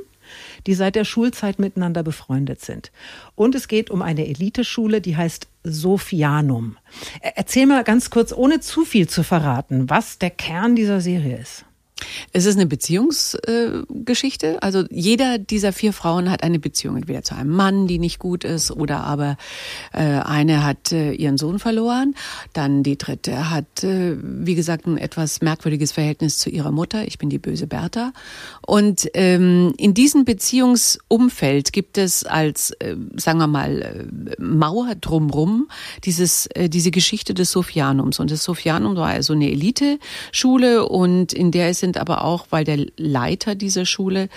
die 0.66 0.74
seit 0.74 0.94
der 0.94 1.04
Schulzeit 1.04 1.58
miteinander 1.58 2.02
befreundet 2.02 2.60
sind. 2.60 2.92
Und 3.34 3.54
es 3.54 3.68
geht 3.68 3.90
um 3.90 4.02
eine 4.02 4.26
Eliteschule, 4.26 5.00
die 5.00 5.16
heißt 5.16 5.48
Sophianum. 5.64 6.76
Erzähl 7.20 7.66
mal 7.66 7.84
ganz 7.84 8.10
kurz, 8.10 8.32
ohne 8.32 8.60
zu 8.60 8.84
viel 8.84 9.08
zu 9.08 9.22
verraten, 9.22 9.90
was 9.90 10.18
der 10.18 10.30
Kern 10.30 10.76
dieser 10.76 11.00
Serie 11.00 11.38
ist. 11.38 11.64
Es 12.32 12.46
ist 12.46 12.56
eine 12.56 12.66
Beziehungsgeschichte. 12.66 14.54
Äh, 14.54 14.58
also 14.60 14.84
jeder 14.90 15.38
dieser 15.38 15.72
vier 15.72 15.92
Frauen 15.92 16.30
hat 16.30 16.42
eine 16.42 16.58
Beziehung, 16.58 16.96
entweder 16.96 17.22
zu 17.22 17.34
einem 17.34 17.50
Mann, 17.50 17.86
die 17.86 17.98
nicht 17.98 18.18
gut 18.18 18.44
ist, 18.44 18.70
oder 18.70 19.04
aber 19.04 19.36
äh, 19.92 20.02
eine 20.02 20.64
hat 20.64 20.92
äh, 20.92 21.12
ihren 21.12 21.38
Sohn 21.38 21.58
verloren. 21.58 22.14
Dann 22.52 22.82
die 22.82 22.98
dritte 22.98 23.50
hat, 23.50 23.84
äh, 23.84 24.16
wie 24.20 24.54
gesagt, 24.54 24.86
ein 24.86 24.98
etwas 24.98 25.42
merkwürdiges 25.42 25.92
Verhältnis 25.92 26.38
zu 26.38 26.50
ihrer 26.50 26.72
Mutter. 26.72 27.06
Ich 27.06 27.18
bin 27.18 27.30
die 27.30 27.38
böse 27.38 27.66
Bertha. 27.66 28.12
Und 28.66 29.08
ähm, 29.14 29.72
in 29.76 29.94
diesem 29.94 30.24
Beziehungsumfeld 30.24 31.72
gibt 31.72 31.98
es 31.98 32.24
als, 32.24 32.70
äh, 32.72 32.96
sagen 33.16 33.38
wir 33.38 33.46
mal, 33.46 33.82
äh, 33.82 34.42
Mauer 34.42 34.94
drumrum 35.00 35.68
dieses, 36.04 36.48
diese 36.56 36.90
Geschichte 36.90 37.34
des 37.34 37.50
Sophianums. 37.50 38.18
Und 38.20 38.30
das 38.30 38.42
Sophianum 38.42 38.96
war 38.96 39.08
also 39.08 39.32
eine 39.32 39.50
Elite-Schule 39.50 40.86
und 40.88 41.32
in 41.32 41.50
der 41.50 41.68
es 41.68 41.82
sind 41.94 42.00
aber 42.00 42.24
auch, 42.24 42.46
weil 42.50 42.64
der 42.64 42.86
Leiter 42.96 43.54
dieser 43.54 43.86
Schule, 43.86 44.28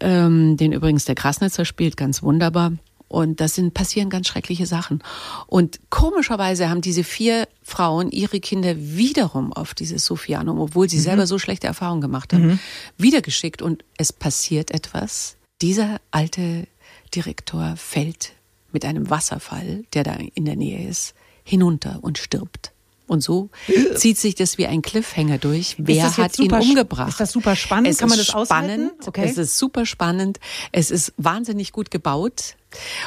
ähm, 0.00 0.56
den 0.56 0.72
übrigens 0.72 1.04
der 1.04 1.14
Krasnitzer 1.14 1.64
spielt, 1.64 1.96
ganz 1.96 2.22
wunderbar. 2.22 2.72
Und 3.08 3.40
das 3.40 3.54
sind, 3.54 3.72
passieren 3.72 4.10
ganz 4.10 4.26
schreckliche 4.26 4.66
Sachen. 4.66 5.02
Und 5.46 5.78
komischerweise 5.90 6.68
haben 6.68 6.80
diese 6.80 7.04
vier 7.04 7.46
Frauen 7.62 8.10
ihre 8.10 8.40
Kinder 8.40 8.74
wiederum 8.76 9.52
auf 9.52 9.74
dieses 9.74 10.04
Sophianum, 10.04 10.58
obwohl 10.58 10.88
sie 10.88 10.96
mhm. 10.96 11.02
selber 11.02 11.26
so 11.26 11.38
schlechte 11.38 11.68
Erfahrungen 11.68 12.00
gemacht 12.00 12.32
haben, 12.32 12.46
mhm. 12.46 12.58
wiedergeschickt. 12.98 13.62
Und 13.62 13.84
es 13.96 14.12
passiert 14.12 14.72
etwas. 14.72 15.36
Dieser 15.62 16.00
alte 16.10 16.66
Direktor 17.14 17.76
fällt 17.76 18.32
mit 18.72 18.84
einem 18.84 19.08
Wasserfall, 19.08 19.84
der 19.94 20.02
da 20.02 20.16
in 20.34 20.44
der 20.44 20.56
Nähe 20.56 20.88
ist, 20.88 21.14
hinunter 21.44 22.00
und 22.02 22.18
stirbt. 22.18 22.72
Und 23.06 23.22
so 23.22 23.50
zieht 23.94 24.18
sich 24.18 24.34
das 24.34 24.58
wie 24.58 24.66
ein 24.66 24.82
Cliffhanger 24.82 25.38
durch. 25.38 25.76
Wer 25.78 26.16
hat 26.16 26.38
ihn 26.38 26.52
umgebracht? 26.52 27.10
Ist 27.10 27.20
das 27.20 27.32
super 27.32 27.56
spannend? 27.56 27.88
Es 27.88 27.98
Kann 27.98 28.08
man 28.08 28.18
das 28.18 28.26
spannend. 28.28 28.50
aushalten? 28.50 28.90
Okay. 29.06 29.24
Es 29.24 29.38
ist 29.38 29.58
super 29.58 29.86
spannend. 29.86 30.38
Es 30.72 30.90
ist 30.90 31.12
wahnsinnig 31.16 31.72
gut 31.72 31.90
gebaut. 31.90 32.56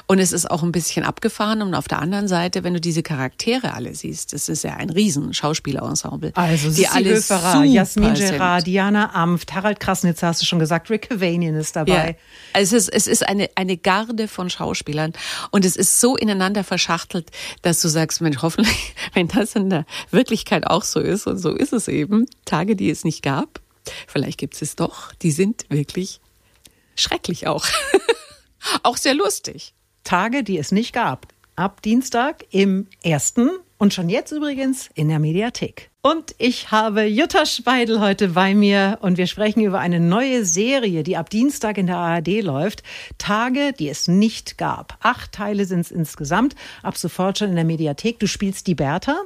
Und 0.07 0.19
es 0.19 0.31
ist 0.31 0.49
auch 0.49 0.63
ein 0.63 0.71
bisschen 0.71 1.05
abgefahren. 1.05 1.61
Und 1.61 1.75
auf 1.75 1.87
der 1.87 1.99
anderen 1.99 2.27
Seite, 2.27 2.63
wenn 2.63 2.73
du 2.73 2.81
diese 2.81 3.03
Charaktere 3.03 3.73
alle 3.73 3.93
siehst, 3.93 4.33
das 4.33 4.49
ist 4.49 4.63
ja 4.63 4.75
ein 4.75 4.89
riesen 4.89 5.33
Schauspielerensemble. 5.33 6.31
Also 6.35 6.71
die 6.71 6.87
alle 6.87 7.11
Höferer, 7.11 7.63
Jasmin 7.63 8.13
Gerard, 8.13 8.65
Diana 8.65 9.13
Amft, 9.13 9.53
Harald 9.53 9.79
Krasnitz 9.79 10.23
hast 10.23 10.41
du 10.41 10.45
schon 10.45 10.59
gesagt, 10.59 10.89
Rick 10.89 11.09
Cavanian 11.09 11.55
ist 11.55 11.75
dabei. 11.75 12.09
Ja. 12.09 12.59
Es 12.61 12.73
ist, 12.73 12.89
es 12.89 13.07
ist 13.07 13.27
eine, 13.27 13.49
eine 13.55 13.77
Garde 13.77 14.27
von 14.27 14.49
Schauspielern. 14.49 15.13
Und 15.51 15.65
es 15.65 15.75
ist 15.75 15.99
so 15.99 16.15
ineinander 16.15 16.63
verschachtelt, 16.63 17.29
dass 17.61 17.81
du 17.81 17.87
sagst, 17.87 18.21
Mensch, 18.21 18.41
hoffentlich, 18.41 18.95
wenn 19.13 19.27
das 19.27 19.55
in 19.55 19.69
der 19.69 19.85
Wirklichkeit 20.11 20.67
auch 20.67 20.83
so 20.83 20.99
ist, 20.99 21.27
und 21.27 21.37
so 21.37 21.51
ist 21.51 21.73
es 21.73 21.87
eben, 21.87 22.25
Tage, 22.45 22.75
die 22.75 22.89
es 22.89 23.03
nicht 23.03 23.21
gab, 23.21 23.59
vielleicht 24.07 24.37
gibt 24.37 24.61
es 24.61 24.75
doch, 24.75 25.13
die 25.15 25.31
sind 25.31 25.65
wirklich 25.69 26.21
schrecklich 26.95 27.47
auch. 27.47 27.65
Auch 28.83 28.97
sehr 28.97 29.13
lustig. 29.13 29.73
Tage, 30.03 30.43
die 30.43 30.57
es 30.57 30.71
nicht 30.71 30.93
gab. 30.93 31.27
Ab 31.55 31.81
Dienstag 31.81 32.45
im 32.51 32.87
ersten 33.03 33.49
und 33.77 33.93
schon 33.93 34.09
jetzt 34.09 34.31
übrigens 34.31 34.89
in 34.93 35.07
der 35.07 35.19
Mediathek. 35.19 35.89
Und 36.01 36.33
ich 36.37 36.71
habe 36.71 37.03
Jutta 37.03 37.45
Speidel 37.45 37.99
heute 37.99 38.29
bei 38.29 38.55
mir 38.55 38.99
und 39.01 39.17
wir 39.17 39.27
sprechen 39.27 39.61
über 39.61 39.79
eine 39.79 39.99
neue 39.99 40.45
Serie, 40.45 41.03
die 41.03 41.17
ab 41.17 41.29
Dienstag 41.29 41.77
in 41.77 41.87
der 41.87 41.97
ARD 41.97 42.41
läuft. 42.41 42.83
Tage, 43.17 43.73
die 43.77 43.89
es 43.89 44.07
nicht 44.07 44.57
gab. 44.57 44.97
Acht 45.01 45.33
Teile 45.33 45.65
sind 45.65 45.81
es 45.81 45.91
insgesamt. 45.91 46.55
Ab 46.83 46.97
sofort 46.97 47.37
schon 47.37 47.49
in 47.49 47.55
der 47.55 47.65
Mediathek. 47.65 48.19
Du 48.19 48.27
spielst 48.27 48.67
die 48.67 48.75
Bertha. 48.75 49.17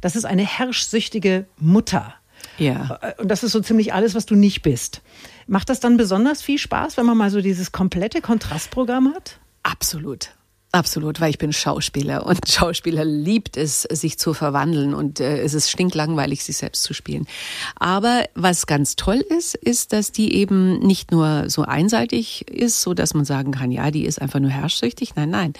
Das 0.00 0.16
ist 0.16 0.24
eine 0.24 0.46
herrschsüchtige 0.46 1.46
Mutter. 1.58 2.14
Ja. 2.58 2.98
Und 3.18 3.28
das 3.28 3.42
ist 3.42 3.52
so 3.52 3.60
ziemlich 3.60 3.92
alles, 3.92 4.14
was 4.14 4.26
du 4.26 4.34
nicht 4.34 4.62
bist. 4.62 5.02
Macht 5.46 5.68
das 5.68 5.80
dann 5.80 5.96
besonders 5.96 6.42
viel 6.42 6.58
Spaß, 6.58 6.96
wenn 6.96 7.06
man 7.06 7.16
mal 7.16 7.30
so 7.30 7.40
dieses 7.40 7.72
komplette 7.72 8.20
Kontrastprogramm 8.20 9.14
hat? 9.14 9.38
Absolut. 9.62 10.30
Absolut, 10.74 11.20
weil 11.20 11.30
ich 11.30 11.38
bin 11.38 11.52
Schauspieler 11.52 12.26
und 12.26 12.40
Schauspieler 12.48 13.04
liebt 13.04 13.56
es, 13.56 13.82
sich 13.82 14.18
zu 14.18 14.34
verwandeln 14.34 14.92
und 14.92 15.20
äh, 15.20 15.38
es 15.38 15.54
ist 15.54 15.70
stinklangweilig, 15.70 16.42
sich 16.42 16.56
selbst 16.56 16.82
zu 16.82 16.94
spielen. 16.94 17.28
Aber 17.76 18.24
was 18.34 18.66
ganz 18.66 18.96
toll 18.96 19.18
ist, 19.20 19.54
ist, 19.54 19.92
dass 19.92 20.10
die 20.10 20.34
eben 20.34 20.80
nicht 20.80 21.12
nur 21.12 21.48
so 21.48 21.62
einseitig 21.62 22.48
ist, 22.50 22.82
so 22.82 22.92
dass 22.92 23.14
man 23.14 23.24
sagen 23.24 23.52
kann, 23.52 23.70
ja, 23.70 23.92
die 23.92 24.04
ist 24.04 24.20
einfach 24.20 24.40
nur 24.40 24.50
herrschsüchtig. 24.50 25.14
Nein, 25.14 25.30
nein, 25.30 25.52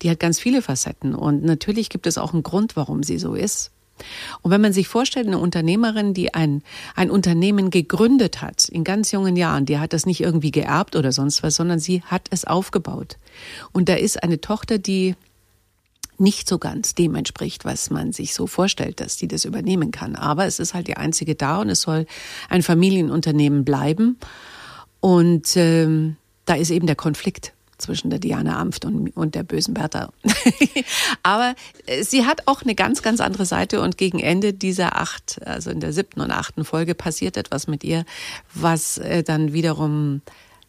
die 0.00 0.08
hat 0.08 0.20
ganz 0.20 0.40
viele 0.40 0.62
Facetten 0.62 1.14
und 1.14 1.44
natürlich 1.44 1.90
gibt 1.90 2.06
es 2.06 2.16
auch 2.16 2.32
einen 2.32 2.42
Grund, 2.42 2.74
warum 2.74 3.02
sie 3.02 3.18
so 3.18 3.34
ist. 3.34 3.72
Und 4.42 4.50
wenn 4.50 4.60
man 4.60 4.72
sich 4.72 4.88
vorstellt, 4.88 5.26
eine 5.26 5.38
Unternehmerin, 5.38 6.14
die 6.14 6.34
ein, 6.34 6.62
ein 6.96 7.10
Unternehmen 7.10 7.70
gegründet 7.70 8.42
hat, 8.42 8.68
in 8.68 8.84
ganz 8.84 9.12
jungen 9.12 9.36
Jahren, 9.36 9.66
die 9.66 9.78
hat 9.78 9.92
das 9.92 10.06
nicht 10.06 10.20
irgendwie 10.20 10.50
geerbt 10.50 10.96
oder 10.96 11.12
sonst 11.12 11.42
was, 11.42 11.56
sondern 11.56 11.78
sie 11.78 12.02
hat 12.02 12.28
es 12.30 12.44
aufgebaut. 12.44 13.18
Und 13.72 13.88
da 13.88 13.94
ist 13.94 14.22
eine 14.22 14.40
Tochter, 14.40 14.78
die 14.78 15.14
nicht 16.18 16.48
so 16.48 16.58
ganz 16.58 16.94
dem 16.94 17.14
entspricht, 17.14 17.64
was 17.64 17.90
man 17.90 18.12
sich 18.12 18.34
so 18.34 18.46
vorstellt, 18.46 19.00
dass 19.00 19.16
die 19.16 19.28
das 19.28 19.44
übernehmen 19.44 19.90
kann. 19.90 20.14
Aber 20.14 20.46
es 20.46 20.58
ist 20.58 20.74
halt 20.74 20.86
die 20.86 20.96
einzige 20.96 21.34
da 21.34 21.60
und 21.60 21.70
es 21.70 21.82
soll 21.82 22.06
ein 22.48 22.62
Familienunternehmen 22.62 23.64
bleiben. 23.64 24.18
Und 25.00 25.56
ähm, 25.56 26.16
da 26.44 26.54
ist 26.54 26.70
eben 26.70 26.86
der 26.86 26.96
Konflikt 26.96 27.52
zwischen 27.82 28.10
der 28.10 28.18
Diana 28.18 28.58
Amft 28.58 28.84
und, 28.84 29.10
und 29.16 29.34
der 29.34 29.42
bösen 29.42 29.74
Bertha. 29.74 30.10
Aber 31.22 31.54
äh, 31.86 32.02
sie 32.02 32.24
hat 32.24 32.46
auch 32.46 32.62
eine 32.62 32.74
ganz, 32.74 33.02
ganz 33.02 33.20
andere 33.20 33.44
Seite 33.44 33.80
und 33.80 33.98
gegen 33.98 34.20
Ende 34.20 34.52
dieser 34.52 34.96
acht, 34.96 35.40
also 35.44 35.70
in 35.70 35.80
der 35.80 35.92
siebten 35.92 36.20
und 36.20 36.30
achten 36.30 36.64
Folge 36.64 36.94
passiert 36.94 37.36
etwas 37.36 37.66
mit 37.66 37.84
ihr, 37.84 38.04
was 38.54 38.98
äh, 38.98 39.22
dann 39.22 39.52
wiederum 39.52 40.22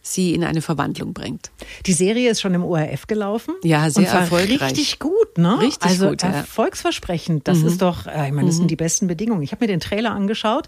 sie 0.03 0.33
in 0.35 0.43
eine 0.43 0.61
Verwandlung 0.61 1.13
bringt. 1.13 1.49
Die 1.85 1.93
Serie 1.93 2.29
ist 2.29 2.41
schon 2.41 2.53
im 2.53 2.63
ORF 2.63 3.07
gelaufen. 3.07 3.55
Ja, 3.63 3.89
sehr 3.89 4.03
und 4.03 4.13
war 4.13 4.21
erfolgreich. 4.21 4.71
Richtig 4.71 4.99
gut, 4.99 5.37
ne? 5.37 5.59
Richtig 5.61 5.89
also 5.89 6.09
gut. 6.09 6.23
Ja. 6.23 6.29
Erfolgsversprechend. 6.29 7.47
Das 7.47 7.59
mhm. 7.59 7.67
ist 7.67 7.81
doch, 7.81 8.05
äh, 8.05 8.27
ich 8.27 8.33
meine, 8.33 8.47
das 8.47 8.55
mhm. 8.55 8.59
sind 8.59 8.71
die 8.71 8.75
besten 8.75 9.07
Bedingungen. 9.07 9.41
Ich 9.41 9.53
habe 9.53 9.63
mir 9.63 9.69
den 9.69 9.79
Trailer 9.79 10.11
angeschaut 10.11 10.67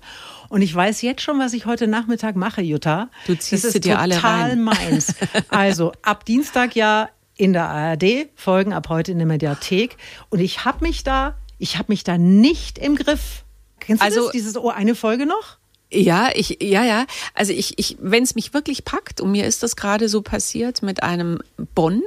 und 0.49 0.61
ich 0.61 0.73
weiß 0.73 1.01
jetzt 1.01 1.21
schon, 1.21 1.39
was 1.39 1.53
ich 1.53 1.65
heute 1.65 1.87
Nachmittag 1.87 2.35
mache, 2.35 2.61
Jutta. 2.61 3.09
Du 3.27 3.35
ziehst 3.35 3.63
das 3.65 3.75
ist 3.75 3.85
dir 3.85 3.99
alle 3.99 4.15
total 4.15 4.55
meins. 4.55 5.15
Also 5.49 5.91
ab 6.01 6.25
Dienstag 6.25 6.75
ja 6.75 7.09
in 7.37 7.53
der 7.53 7.65
ARD, 7.69 8.29
Folgen 8.35 8.73
ab 8.73 8.89
heute 8.89 9.11
in 9.11 9.17
der 9.17 9.27
Mediathek. 9.27 9.97
Und 10.29 10.39
ich 10.39 10.65
habe 10.65 10.85
mich 10.85 11.03
da, 11.03 11.35
ich 11.59 11.77
habe 11.77 11.85
mich 11.89 12.03
da 12.03 12.17
nicht 12.17 12.77
im 12.77 12.95
Griff 12.95 13.43
Kennst 13.79 14.01
du 14.01 14.05
Also- 14.05 14.23
das, 14.23 14.31
dieses 14.31 14.57
Oh, 14.57 14.69
eine 14.69 14.95
Folge 14.95 15.25
noch? 15.25 15.57
Ja, 15.91 16.29
ich, 16.33 16.57
ja, 16.61 16.83
ja. 16.83 17.05
Also 17.35 17.53
ich, 17.53 17.77
ich, 17.77 17.97
wenn 17.99 18.23
es 18.23 18.33
mich 18.35 18.53
wirklich 18.53 18.83
packt, 18.83 19.21
und 19.21 19.31
mir 19.31 19.45
ist 19.45 19.61
das 19.63 19.75
gerade 19.75 20.09
so 20.09 20.21
passiert 20.21 20.81
mit 20.81 21.03
einem 21.03 21.39
Bonn. 21.75 22.01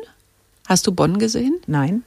Hast 0.67 0.87
du 0.87 0.93
Bonn 0.93 1.19
gesehen? 1.19 1.55
Nein. 1.67 2.03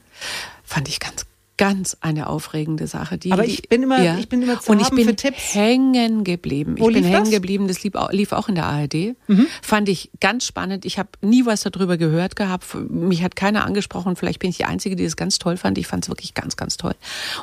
Fand 0.64 0.88
ich 0.88 1.00
ganz, 1.00 1.24
ganz 1.62 1.96
eine 2.00 2.28
aufregende 2.28 2.86
Sache. 2.86 3.18
Die, 3.18 3.32
Aber 3.32 3.44
ich 3.44 3.68
bin 3.68 3.82
immer- 3.82 4.18
ich 4.18 4.28
bin 4.28 4.42
immer 4.42 4.60
zu 4.60 4.72
Und 4.72 4.80
ich 4.80 4.90
bin 4.90 5.06
hängen 5.34 6.24
geblieben. 6.24 6.76
Wo 6.78 6.88
ich 6.88 6.94
bin 6.94 7.04
hängen 7.04 7.20
das? 7.20 7.28
Mhm. 7.28 7.32
geblieben. 7.32 7.68
Das 7.68 7.82
lief, 7.82 7.94
auch- 7.94 8.12
lief 8.12 8.32
auch 8.32 8.48
in 8.48 8.54
der 8.54 8.66
ARD. 8.66 9.14
Fand 9.62 9.88
ich 9.88 10.10
ganz 10.20 10.44
spannend. 10.46 10.84
Ich 10.84 10.98
habe 10.98 11.08
nie 11.20 11.46
was 11.46 11.62
darüber 11.62 11.96
gehört 11.96 12.36
gehabt. 12.36 12.66
Mich 12.90 13.22
hat 13.22 13.36
keiner 13.36 13.64
angesprochen. 13.64 14.16
Vielleicht 14.16 14.38
bin 14.40 14.50
ich 14.50 14.56
die 14.58 14.64
Einzige, 14.64 14.96
die 14.96 15.04
es 15.04 15.16
ganz 15.16 15.38
toll 15.38 15.56
fand. 15.56 15.78
Ich 15.78 15.86
fand 15.86 16.04
es 16.04 16.08
wirklich 16.10 16.34
ganz, 16.34 16.56
ganz 16.56 16.76
toll. 16.76 16.94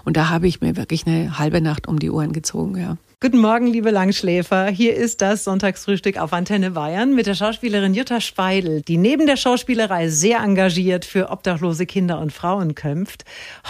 Und 0.05 0.17
da 0.17 0.29
habe 0.29 0.47
ich 0.47 0.61
mir 0.61 0.75
wirklich 0.75 1.05
eine 1.07 1.37
halbe 1.39 1.61
Nacht 1.61 1.87
um 1.87 1.99
die 1.99 2.09
Ohren 2.09 2.33
gezogen. 2.33 2.77
Ja. 2.77 2.97
Guten 3.21 3.39
Morgen, 3.39 3.67
liebe 3.67 3.91
Langschläfer. 3.91 4.67
Hier 4.67 4.95
ist 4.95 5.19
das 5.19 5.43
Sonntagsfrühstück 5.43 6.17
auf 6.17 6.31
Antenne 6.31 6.71
Bayern 6.71 7.13
mit 7.13 7.27
der 7.27 7.35
Schauspielerin 7.35 7.93
Jutta 7.93 8.21
Speidel, 8.21 8.81
die 8.81 8.95
neben 8.95 9.27
der 9.27 9.35
Schauspielerei 9.35 10.07
sehr 10.07 10.39
engagiert 10.39 11.03
für 11.03 11.29
obdachlose 11.29 11.85
Kinder 11.85 12.21
und 12.21 12.31
Frauen 12.31 12.75
kämpft. 12.75 13.25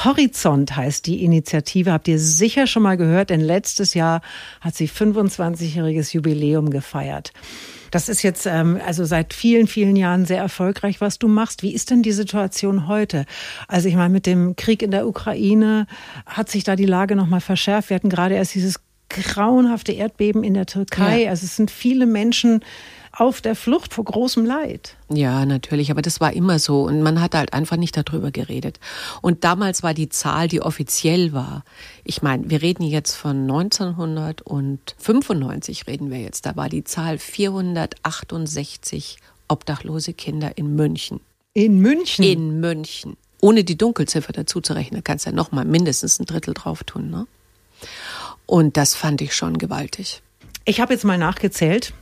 Horizont 0.06 0.76
heißt 0.76 1.08
die 1.08 1.24
Initiative, 1.24 1.92
habt 1.92 2.08
ihr 2.08 2.20
sicher 2.20 2.68
schon 2.68 2.84
mal 2.84 2.96
gehört, 2.96 3.32
denn 3.32 3.42
letztes 3.42 3.96
Jahr 3.96 4.22
hat 4.62 4.76
sie 4.76 4.88
25-jähriges 4.88 6.14
Jubiläum 6.14 6.70
gefeiert. 6.70 7.34
Das 7.90 8.08
ist 8.08 8.22
jetzt 8.22 8.46
ähm, 8.46 8.80
also 8.86 9.04
seit 9.04 9.34
vielen, 9.34 9.66
vielen 9.66 9.96
Jahren 9.96 10.26
sehr 10.26 10.38
erfolgreich, 10.38 11.02
was 11.02 11.18
du 11.18 11.28
machst. 11.28 11.64
Wie 11.64 11.74
ist 11.74 11.90
denn 11.90 12.04
die 12.04 12.12
Situation 12.12 12.88
heute? 12.88 13.26
Also 13.68 13.90
ich 13.90 13.96
meine, 13.96 14.14
mit 14.14 14.28
dem 14.28 14.56
Krieg 14.56 14.84
in 14.84 14.92
der 14.92 15.08
Ukraine 15.08 15.88
hat 16.28 16.50
sich 16.50 16.64
da 16.64 16.76
die 16.76 16.86
Lage 16.86 17.16
nochmal 17.16 17.42
verschärft. 17.42 17.90
Wir 17.90 17.96
hatten 17.96 18.10
gerade 18.10 18.36
erst 18.36 18.54
dieses 18.54 18.80
grauenhafte 19.10 19.92
Erdbeben 19.92 20.44
in 20.44 20.54
der 20.54 20.66
Türkei. 20.66 21.24
Ja. 21.24 21.32
Also 21.32 21.46
es 21.46 21.56
sind 21.56 21.72
viele 21.72 22.06
Menschen 22.06 22.62
auf 23.12 23.42
der 23.42 23.56
Flucht 23.56 23.94
vor 23.94 24.06
großem 24.06 24.46
Leid. 24.46 24.96
Ja, 25.10 25.46
natürlich, 25.46 25.92
aber 25.92 26.02
das 26.02 26.22
war 26.22 26.32
immer 26.32 26.58
so 26.60 26.84
und 26.84 27.02
man 27.02 27.20
hat 27.20 27.36
halt 27.36 27.52
einfach 27.54 27.76
nicht 27.76 27.98
darüber 27.98 28.32
geredet. 28.32 28.80
Und 29.22 29.44
damals 29.44 29.84
war 29.84 29.94
die 29.94 30.08
Zahl, 30.10 30.48
die 30.48 30.62
offiziell 30.62 31.34
war, 31.34 31.66
ich 32.04 32.22
meine, 32.22 32.50
wir 32.50 32.62
reden 32.62 32.84
jetzt 32.84 33.16
von 33.16 33.42
1995 33.42 35.88
reden 35.88 36.10
wir 36.12 36.20
jetzt, 36.20 36.46
da 36.46 36.56
war 36.56 36.70
die 36.70 36.86
Zahl 36.86 37.18
468 37.18 39.18
obdachlose 39.48 40.14
Kinder 40.14 40.56
in 40.58 40.76
München. 40.76 41.20
In 41.54 41.80
München. 41.80 42.24
In 42.24 42.60
München. 42.60 43.18
Ohne 43.42 43.64
die 43.64 43.78
Dunkelziffer 43.78 44.34
dazu 44.34 44.60
zu 44.62 44.74
rechnen, 44.74 45.04
kannst 45.04 45.26
du 45.26 45.32
ja 45.32 45.36
noch 45.36 45.52
mal 45.52 45.66
mindestens 45.66 46.20
ein 46.20 46.26
Drittel 46.26 46.54
drauf 46.54 46.84
tun, 46.84 47.10
ne? 47.10 47.26
Und 48.50 48.78
das 48.78 48.96
fand 48.96 49.22
ich 49.22 49.36
schon 49.36 49.60
gewaltig. 49.60 50.24
Ich 50.66 50.82
habe 50.82 50.92
jetzt 50.92 51.06
mal 51.06 51.20
nachgezählt, 51.20 51.94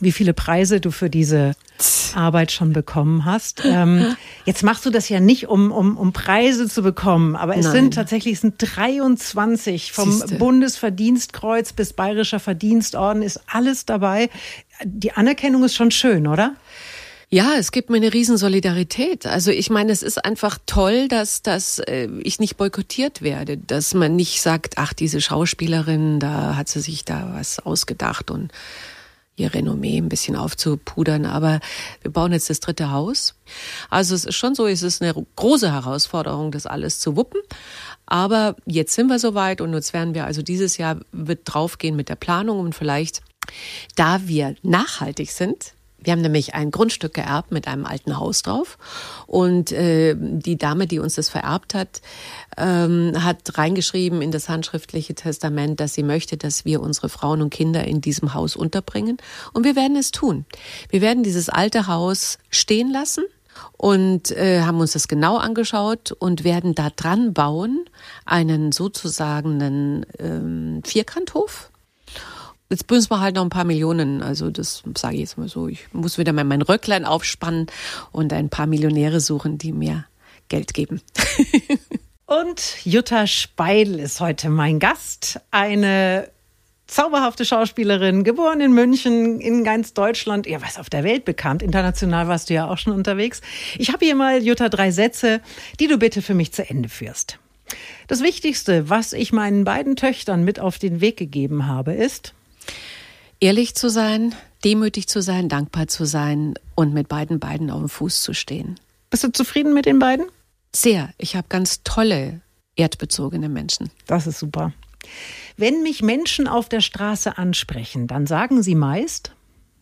wie 0.00 0.10
viele 0.10 0.32
Preise 0.32 0.80
du 0.80 0.90
für 0.90 1.10
diese 1.10 1.52
Arbeit 2.14 2.50
schon 2.50 2.72
bekommen 2.72 3.26
hast. 3.26 3.62
Ähm, 3.66 4.16
jetzt 4.46 4.62
machst 4.62 4.86
du 4.86 4.90
das 4.90 5.10
ja 5.10 5.20
nicht, 5.20 5.48
um, 5.48 5.70
um, 5.70 5.98
um 5.98 6.14
Preise 6.14 6.66
zu 6.66 6.82
bekommen, 6.82 7.36
aber 7.36 7.58
es 7.58 7.66
Nein. 7.66 7.74
sind 7.74 7.94
tatsächlich 7.94 8.36
es 8.36 8.40
sind 8.40 8.54
23 8.56 9.92
vom 9.92 10.10
Siehste. 10.10 10.36
Bundesverdienstkreuz 10.36 11.74
bis 11.74 11.92
Bayerischer 11.92 12.40
Verdienstorden 12.40 13.22
ist 13.22 13.42
alles 13.46 13.84
dabei. 13.84 14.30
Die 14.82 15.12
Anerkennung 15.12 15.62
ist 15.64 15.74
schon 15.74 15.90
schön, 15.90 16.26
oder? 16.26 16.54
Ja, 17.32 17.52
es 17.56 17.70
gibt 17.70 17.90
mir 17.90 17.98
eine 17.98 18.12
Riesensolidarität. 18.12 19.24
Also 19.24 19.52
ich 19.52 19.70
meine, 19.70 19.92
es 19.92 20.02
ist 20.02 20.24
einfach 20.24 20.58
toll, 20.66 21.06
dass, 21.06 21.42
dass 21.42 21.78
äh, 21.78 22.08
ich 22.24 22.40
nicht 22.40 22.56
boykottiert 22.56 23.22
werde, 23.22 23.56
dass 23.56 23.94
man 23.94 24.16
nicht 24.16 24.42
sagt, 24.42 24.78
ach, 24.78 24.92
diese 24.92 25.20
Schauspielerin, 25.20 26.18
da 26.18 26.56
hat 26.56 26.68
sie 26.68 26.80
sich 26.80 27.04
da 27.04 27.30
was 27.34 27.60
ausgedacht 27.60 28.32
und 28.32 28.50
ihr 29.36 29.54
Renommee 29.54 29.98
ein 29.98 30.08
bisschen 30.08 30.34
aufzupudern. 30.34 31.24
Aber 31.24 31.60
wir 32.02 32.10
bauen 32.10 32.32
jetzt 32.32 32.50
das 32.50 32.58
dritte 32.58 32.90
Haus. 32.90 33.36
Also 33.90 34.16
es 34.16 34.24
ist 34.24 34.34
schon 34.34 34.56
so, 34.56 34.66
es 34.66 34.82
ist 34.82 35.00
eine 35.00 35.14
große 35.36 35.72
Herausforderung, 35.72 36.50
das 36.50 36.66
alles 36.66 36.98
zu 36.98 37.14
wuppen. 37.14 37.40
Aber 38.06 38.56
jetzt 38.66 38.92
sind 38.92 39.06
wir 39.06 39.20
soweit 39.20 39.60
und 39.60 39.72
jetzt 39.72 39.92
werden 39.92 40.14
wir 40.14 40.24
also 40.24 40.42
dieses 40.42 40.78
Jahr 40.78 40.98
wird 41.12 41.42
draufgehen 41.44 41.94
mit 41.94 42.08
der 42.08 42.16
Planung 42.16 42.58
und 42.58 42.74
vielleicht, 42.74 43.22
da 43.94 44.26
wir 44.26 44.56
nachhaltig 44.64 45.30
sind, 45.30 45.74
wir 46.02 46.12
haben 46.12 46.22
nämlich 46.22 46.54
ein 46.54 46.70
Grundstück 46.70 47.14
geerbt 47.14 47.52
mit 47.52 47.68
einem 47.68 47.86
alten 47.86 48.18
Haus 48.18 48.42
drauf. 48.42 48.78
Und 49.26 49.72
äh, 49.72 50.16
die 50.18 50.56
Dame, 50.56 50.86
die 50.86 50.98
uns 50.98 51.14
das 51.14 51.28
vererbt 51.28 51.74
hat, 51.74 52.00
ähm, 52.56 53.12
hat 53.22 53.58
reingeschrieben 53.58 54.22
in 54.22 54.30
das 54.30 54.48
handschriftliche 54.48 55.14
Testament, 55.14 55.80
dass 55.80 55.94
sie 55.94 56.02
möchte, 56.02 56.36
dass 56.36 56.64
wir 56.64 56.80
unsere 56.80 57.08
Frauen 57.08 57.42
und 57.42 57.50
Kinder 57.50 57.84
in 57.84 58.00
diesem 58.00 58.34
Haus 58.34 58.56
unterbringen. 58.56 59.18
Und 59.52 59.64
wir 59.64 59.76
werden 59.76 59.96
es 59.96 60.10
tun. 60.10 60.44
Wir 60.88 61.00
werden 61.00 61.22
dieses 61.22 61.48
alte 61.48 61.86
Haus 61.86 62.38
stehen 62.50 62.90
lassen 62.90 63.24
und 63.76 64.30
äh, 64.32 64.62
haben 64.62 64.80
uns 64.80 64.92
das 64.92 65.08
genau 65.08 65.36
angeschaut 65.36 66.12
und 66.12 66.44
werden 66.44 66.74
da 66.74 66.90
dran 66.90 67.32
bauen 67.32 67.84
einen 68.24 68.72
sozusagen 68.72 69.60
einen 69.62 70.06
ähm, 70.18 70.82
Vierkanthof. 70.84 71.69
Jetzt 72.70 72.88
müssen 72.88 73.10
wir 73.10 73.20
halt 73.20 73.34
noch 73.34 73.42
ein 73.42 73.50
paar 73.50 73.64
Millionen, 73.64 74.22
also 74.22 74.48
das 74.50 74.84
sage 74.96 75.14
ich 75.14 75.20
jetzt 75.20 75.36
mal 75.36 75.48
so. 75.48 75.66
Ich 75.66 75.92
muss 75.92 76.18
wieder 76.18 76.32
mal 76.32 76.44
mein 76.44 76.62
Röcklein 76.62 77.04
aufspannen 77.04 77.66
und 78.12 78.32
ein 78.32 78.48
paar 78.48 78.66
Millionäre 78.66 79.20
suchen, 79.20 79.58
die 79.58 79.72
mir 79.72 80.06
Geld 80.48 80.72
geben. 80.72 81.00
Und 82.26 82.84
Jutta 82.84 83.26
Speidel 83.26 83.98
ist 83.98 84.20
heute 84.20 84.50
mein 84.50 84.78
Gast. 84.78 85.40
Eine 85.50 86.30
zauberhafte 86.86 87.44
Schauspielerin, 87.44 88.22
geboren 88.22 88.60
in 88.60 88.72
München, 88.72 89.40
in 89.40 89.64
ganz 89.64 89.94
Deutschland, 89.94 90.46
ja, 90.46 90.62
was 90.62 90.78
auf 90.78 90.88
der 90.88 91.02
Welt 91.02 91.24
bekannt. 91.24 91.60
International 91.60 92.28
warst 92.28 92.48
du 92.48 92.54
ja 92.54 92.68
auch 92.68 92.78
schon 92.78 92.92
unterwegs. 92.92 93.40
Ich 93.78 93.92
habe 93.92 94.04
hier 94.04 94.14
mal, 94.14 94.44
Jutta, 94.44 94.68
drei 94.68 94.92
Sätze, 94.92 95.40
die 95.80 95.88
du 95.88 95.98
bitte 95.98 96.22
für 96.22 96.34
mich 96.34 96.52
zu 96.52 96.68
Ende 96.68 96.88
führst. 96.88 97.40
Das 98.06 98.22
Wichtigste, 98.22 98.88
was 98.88 99.12
ich 99.12 99.32
meinen 99.32 99.64
beiden 99.64 99.96
Töchtern 99.96 100.44
mit 100.44 100.60
auf 100.60 100.78
den 100.78 101.00
Weg 101.00 101.16
gegeben 101.16 101.66
habe, 101.66 101.94
ist, 101.94 102.34
Ehrlich 103.42 103.74
zu 103.74 103.88
sein, 103.88 104.34
demütig 104.64 105.08
zu 105.08 105.22
sein, 105.22 105.48
dankbar 105.48 105.88
zu 105.88 106.04
sein 106.04 106.54
und 106.74 106.92
mit 106.92 107.08
beiden 107.08 107.40
Beinen 107.40 107.70
auf 107.70 107.78
dem 107.78 107.88
Fuß 107.88 108.20
zu 108.20 108.34
stehen. 108.34 108.78
bist 109.08 109.24
du 109.24 109.32
zufrieden 109.32 109.72
mit 109.72 109.86
den 109.86 109.98
beiden? 109.98 110.26
Sehr. 110.76 111.08
Ich 111.16 111.36
habe 111.36 111.48
ganz 111.48 111.82
tolle 111.82 112.42
erdbezogene 112.76 113.48
Menschen. 113.48 113.90
Das 114.06 114.26
ist 114.26 114.38
super. 114.38 114.74
Wenn 115.56 115.82
mich 115.82 116.02
Menschen 116.02 116.46
auf 116.48 116.68
der 116.68 116.82
Straße 116.82 117.38
ansprechen, 117.38 118.06
dann 118.06 118.26
sagen 118.26 118.62
sie 118.62 118.74
meist, 118.74 119.32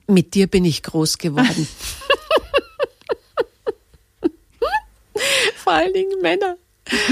Mit 0.07 0.35
dir 0.35 0.47
bin 0.47 0.65
ich 0.65 0.85
groß 0.85 1.19
geworden. 1.19 1.69
Vor 5.57 5.73
allen 5.73 5.93
Dingen 5.93 6.23
Männer. 6.23 6.57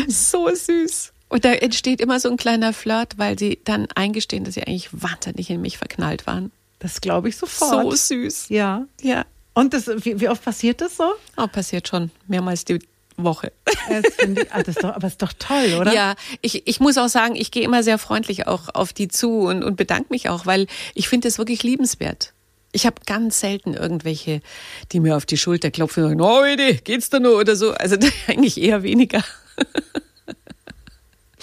So 0.08 0.48
süß. 0.48 1.12
Und 1.28 1.44
da 1.44 1.52
entsteht 1.52 2.00
immer 2.00 2.20
so 2.20 2.30
ein 2.30 2.36
kleiner 2.36 2.72
Flirt, 2.72 3.18
weil 3.18 3.38
sie 3.38 3.58
dann 3.64 3.88
eingestehen, 3.94 4.44
dass 4.44 4.54
sie 4.54 4.62
eigentlich 4.62 4.88
wahnsinnig 4.92 5.50
in 5.50 5.60
mich 5.60 5.76
verknallt 5.78 6.26
waren. 6.26 6.52
das 6.78 7.00
glaube 7.00 7.28
ich 7.28 7.36
So 7.36 7.46
sofort. 7.46 7.96
süß. 7.98 8.48
Ja. 8.48 8.86
Ja. 9.02 9.24
Und 9.54 9.72
das, 9.74 9.88
wie, 9.88 10.20
wie 10.20 10.28
oft 10.28 10.44
passiert 10.44 10.80
das 10.80 10.96
so? 10.96 11.10
Oh, 11.36 11.46
passiert 11.46 11.88
schon 11.88 12.10
mehrmals 12.28 12.64
die 12.64 12.78
Woche. 13.16 13.50
Ich, 13.66 14.52
ah, 14.52 14.58
das 14.62 14.76
ist 14.76 14.84
doch, 14.84 14.94
aber 14.94 15.06
ist 15.06 15.22
doch 15.22 15.32
toll, 15.38 15.78
oder? 15.80 15.92
Ja, 15.94 16.14
ich, 16.42 16.66
ich 16.66 16.80
muss 16.80 16.98
auch 16.98 17.08
sagen, 17.08 17.34
ich 17.34 17.50
gehe 17.50 17.62
immer 17.64 17.82
sehr 17.82 17.96
freundlich 17.98 18.46
auch 18.46 18.74
auf 18.74 18.92
die 18.92 19.08
zu 19.08 19.40
und, 19.40 19.64
und 19.64 19.76
bedanke 19.76 20.08
mich 20.10 20.28
auch, 20.28 20.44
weil 20.44 20.66
ich 20.94 21.08
finde 21.08 21.28
es 21.28 21.38
wirklich 21.38 21.62
liebenswert. 21.62 22.34
Ich 22.72 22.84
habe 22.84 22.96
ganz 23.06 23.40
selten 23.40 23.72
irgendwelche, 23.72 24.42
die 24.92 25.00
mir 25.00 25.16
auf 25.16 25.24
die 25.24 25.38
Schulter 25.38 25.70
klopfen 25.70 26.04
und 26.04 26.10
sagen, 26.10 26.20
oh, 26.20 26.42
geht's 26.84 27.08
da 27.08 27.18
nur 27.18 27.38
oder 27.38 27.56
so. 27.56 27.72
Also 27.72 27.96
eigentlich 28.26 28.60
eher 28.60 28.82
weniger. 28.82 29.24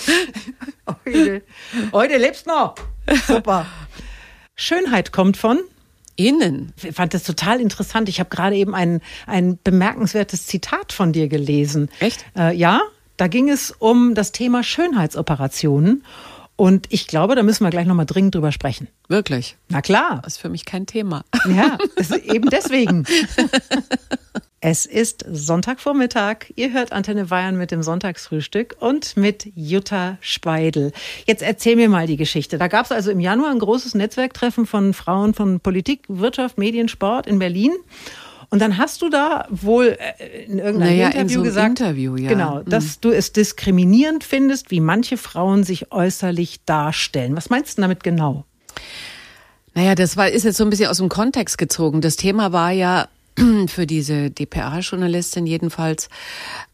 Heute, 1.05 1.41
heute 1.91 2.17
lebst 2.17 2.45
noch. 2.45 2.75
Super. 3.27 3.65
Schönheit 4.55 5.11
kommt 5.11 5.37
von. 5.37 5.59
Innen. 6.15 6.73
Ich 6.81 6.95
fand 6.95 7.13
das 7.13 7.23
total 7.23 7.59
interessant. 7.59 8.07
Ich 8.07 8.19
habe 8.19 8.29
gerade 8.29 8.55
eben 8.55 8.75
ein, 8.75 9.01
ein 9.25 9.57
bemerkenswertes 9.63 10.45
Zitat 10.45 10.93
von 10.93 11.11
dir 11.11 11.27
gelesen. 11.27 11.89
Echt? 11.99 12.25
Äh, 12.37 12.55
ja, 12.55 12.81
da 13.17 13.27
ging 13.27 13.49
es 13.49 13.71
um 13.71 14.13
das 14.13 14.31
Thema 14.31 14.63
Schönheitsoperationen. 14.63 16.03
Und 16.55 16.85
ich 16.89 17.07
glaube, 17.07 17.35
da 17.35 17.41
müssen 17.41 17.63
wir 17.63 17.71
gleich 17.71 17.87
nochmal 17.87 18.05
dringend 18.05 18.35
drüber 18.35 18.51
sprechen. 18.51 18.87
Wirklich. 19.07 19.57
Na 19.69 19.81
klar. 19.81 20.21
Das 20.23 20.33
ist 20.33 20.39
für 20.39 20.49
mich 20.49 20.65
kein 20.65 20.85
Thema. 20.85 21.25
Ja, 21.49 21.77
eben 22.25 22.49
deswegen. 22.49 23.05
Es 24.65 24.85
ist 24.85 25.25
Sonntagvormittag. 25.29 26.45
Ihr 26.55 26.71
hört 26.71 26.93
Antenne 26.93 27.25
Bayern 27.25 27.57
mit 27.57 27.71
dem 27.71 27.83
Sonntagsfrühstück 27.83 28.77
und 28.79 29.17
mit 29.17 29.51
Jutta 29.55 30.17
Speidel. 30.21 30.93
Jetzt 31.25 31.41
erzähl 31.41 31.75
mir 31.75 31.89
mal 31.89 32.07
die 32.07 32.15
Geschichte. 32.15 32.57
Da 32.57 32.69
gab 32.69 32.85
es 32.85 32.93
also 32.93 33.11
im 33.11 33.19
Januar 33.19 33.51
ein 33.51 33.59
großes 33.59 33.93
Netzwerktreffen 33.93 34.65
von 34.65 34.93
Frauen 34.93 35.33
von 35.33 35.59
Politik, 35.59 36.05
Wirtschaft, 36.07 36.57
Medien, 36.57 36.87
Sport 36.87 37.27
in 37.27 37.39
Berlin. 37.39 37.73
Und 38.51 38.61
dann 38.61 38.77
hast 38.77 39.01
du 39.01 39.09
da 39.09 39.47
wohl 39.49 39.97
äh, 39.99 40.45
in 40.45 40.59
irgendeinem 40.59 40.95
naja, 40.95 41.07
Interview 41.07 41.23
in 41.23 41.29
so 41.29 41.43
gesagt, 41.43 41.81
Interview, 41.81 42.15
ja. 42.15 42.29
genau, 42.29 42.61
mhm. 42.61 42.69
dass 42.69 43.01
du 43.01 43.11
es 43.11 43.33
diskriminierend 43.33 44.23
findest, 44.23 44.71
wie 44.71 44.79
manche 44.79 45.17
Frauen 45.17 45.65
sich 45.65 45.91
äußerlich 45.91 46.63
darstellen. 46.63 47.35
Was 47.35 47.49
meinst 47.49 47.77
du 47.77 47.81
damit 47.81 48.01
genau? 48.01 48.45
Naja, 49.73 49.93
das 49.93 50.15
war, 50.15 50.29
ist 50.29 50.45
jetzt 50.45 50.55
so 50.55 50.63
ein 50.63 50.69
bisschen 50.69 50.87
aus 50.87 50.99
dem 50.99 51.09
Kontext 51.09 51.57
gezogen. 51.57 51.99
Das 51.99 52.15
Thema 52.15 52.53
war 52.53 52.71
ja 52.71 53.09
für 53.67 53.87
diese 53.87 54.29
DPA-Journalistin 54.29 55.45
jedenfalls, 55.45 56.09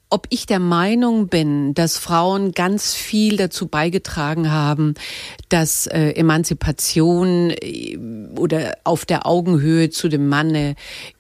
ob 0.10 0.26
ich 0.30 0.48
der 0.48 0.60
Meinung 0.60 1.28
bin, 1.28 1.74
dass 1.76 1.98
Frauen 1.98 2.54
ganz 2.54 2.96
viel 2.96 3.38
dazu 3.38 3.68
beigetragen 3.68 4.52
haben, 4.52 4.96
dass 5.50 5.86
äh, 5.86 6.12
Emanzipation 6.12 7.52
äh, 7.52 7.98
oder 8.36 8.78
auf 8.84 9.06
der 9.06 9.28
Augenhöhe 9.28 9.92
zu 9.92 10.10
dem 10.10 10.28
Manne 10.28 10.76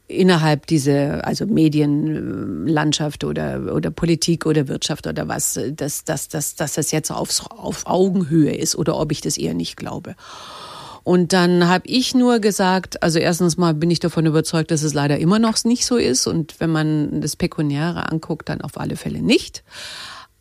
innerhalb 0.08 0.65
dieser, 0.65 1.25
also 1.25 1.45
Medienlandschaft 1.45 3.23
oder, 3.23 3.75
oder 3.75 3.91
Politik 3.91 4.47
oder 4.47 4.67
Wirtschaft 4.67 5.06
oder 5.06 5.28
was, 5.28 5.60
dass, 5.75 6.04
dass, 6.04 6.28
dass, 6.28 6.56
dass 6.56 6.73
das 6.73 6.91
jetzt 6.91 7.12
auf, 7.12 7.45
auf 7.52 7.86
Augenhöhe 7.86 8.56
ist 8.56 8.75
oder 8.75 8.99
ob 8.99 9.12
ich 9.12 9.21
das 9.21 9.38
eher 9.38 9.54
nicht 9.54 9.78
glaube. 9.78 10.15
Und 11.04 11.34
dann 11.34 11.68
habe 11.68 11.88
ich 11.88 12.14
nur 12.14 12.40
gesagt, 12.40 13.02
also 13.04 13.20
erstens 13.20 13.58
mal 13.58 13.74
bin 13.74 13.92
ich 13.92 14.00
davon 14.00 14.26
überzeugt, 14.26 14.72
dass 14.72 14.84
es 14.84 14.94
leider 14.94 15.18
immer 15.20 15.40
noch 15.40 15.64
nicht 15.64 15.86
so 15.86 15.98
ist. 15.98 16.28
Und 16.28 16.60
wenn 16.60 16.72
man 16.72 17.22
das 17.22 17.36
Pekuniäre 17.36 18.12
anguckt, 18.12 18.50
dann 18.50 18.62
auf 18.62 18.80
alle 18.80 18.96
Fälle 18.96 19.22
nicht 19.22 19.64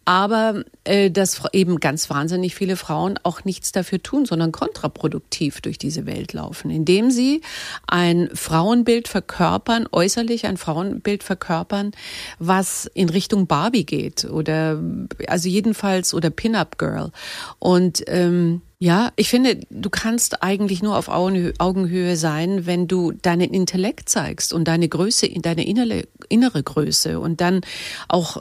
aber 0.08 0.64
äh, 0.84 1.10
dass 1.10 1.42
eben 1.52 1.80
ganz 1.80 2.08
wahnsinnig 2.08 2.54
viele 2.54 2.76
Frauen 2.76 3.20
auch 3.24 3.44
nichts 3.44 3.72
dafür 3.72 4.02
tun, 4.02 4.24
sondern 4.24 4.52
kontraproduktiv 4.52 5.60
durch 5.60 5.76
diese 5.76 6.06
Welt 6.06 6.32
laufen, 6.32 6.70
indem 6.70 7.10
sie 7.10 7.42
ein 7.86 8.30
Frauenbild 8.32 9.06
verkörpern, 9.06 9.86
äußerlich 9.92 10.46
ein 10.46 10.56
Frauenbild 10.56 11.22
verkörpern, 11.22 11.92
was 12.38 12.90
in 12.94 13.10
Richtung 13.10 13.46
Barbie 13.46 13.84
geht 13.84 14.24
oder 14.24 14.82
also 15.26 15.50
jedenfalls 15.50 16.14
oder 16.14 16.30
Pin-up 16.30 16.78
Girl 16.78 17.12
und 17.58 18.02
ähm, 18.06 18.62
ja, 18.80 19.10
ich 19.16 19.28
finde, 19.28 19.58
du 19.70 19.90
kannst 19.90 20.44
eigentlich 20.44 20.82
nur 20.82 20.96
auf 20.96 21.08
Augenhöhe 21.08 22.16
sein, 22.16 22.64
wenn 22.64 22.86
du 22.86 23.10
deinen 23.10 23.52
Intellekt 23.52 24.08
zeigst 24.08 24.52
und 24.52 24.68
deine 24.68 24.88
Größe, 24.88 25.28
deine 25.40 25.66
innere, 25.66 26.04
innere 26.28 26.62
Größe 26.62 27.18
und 27.18 27.40
dann 27.40 27.62
auch, 28.06 28.40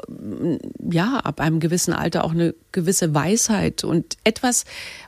ja, 0.91 1.17
ab 1.17 1.39
einem 1.39 1.59
gewissen 1.59 1.91
Alter 1.91 2.23
auch 2.23 2.33
eine 2.33 2.53
gewisse 2.71 3.15
Weisheit 3.15 3.83
und 3.83 4.15
etwas, 4.23 4.65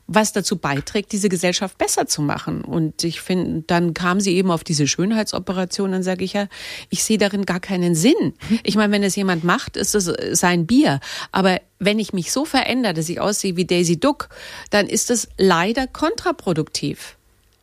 was 0.07 0.33
dazu 0.33 0.57
beiträgt, 0.57 1.11
diese 1.11 1.29
Gesellschaft 1.29 1.77
besser 1.77 2.07
zu 2.07 2.23
machen. 2.23 2.63
Und 2.63 3.03
ich 3.03 3.21
finde, 3.21 3.63
dann 3.67 3.93
kam 3.93 4.21
sie 4.21 4.35
eben 4.35 4.49
auf 4.49 4.63
diese 4.63 4.87
Schönheitsoperation, 4.87 5.91
dann 5.91 6.01
sage 6.01 6.25
ich 6.25 6.33
ja, 6.33 6.47
ich 6.89 7.03
sehe 7.03 7.19
darin 7.19 7.45
gar 7.45 7.59
keinen 7.59 7.93
Sinn. 7.93 8.33
Ich 8.63 8.75
meine, 8.75 8.91
wenn 8.91 9.03
es 9.03 9.15
jemand 9.15 9.43
macht, 9.43 9.77
ist 9.77 9.93
es 9.93 10.11
sein 10.39 10.65
Bier. 10.65 10.99
Aber 11.31 11.59
wenn 11.79 11.99
ich 11.99 12.13
mich 12.13 12.31
so 12.31 12.45
verändere, 12.45 12.93
dass 12.93 13.09
ich 13.09 13.19
aussehe 13.19 13.55
wie 13.55 13.65
Daisy 13.65 13.99
Duck, 13.99 14.29
dann 14.69 14.87
ist 14.87 15.09
es 15.09 15.29
leider 15.37 15.87
kontraproduktiv. 15.87 17.15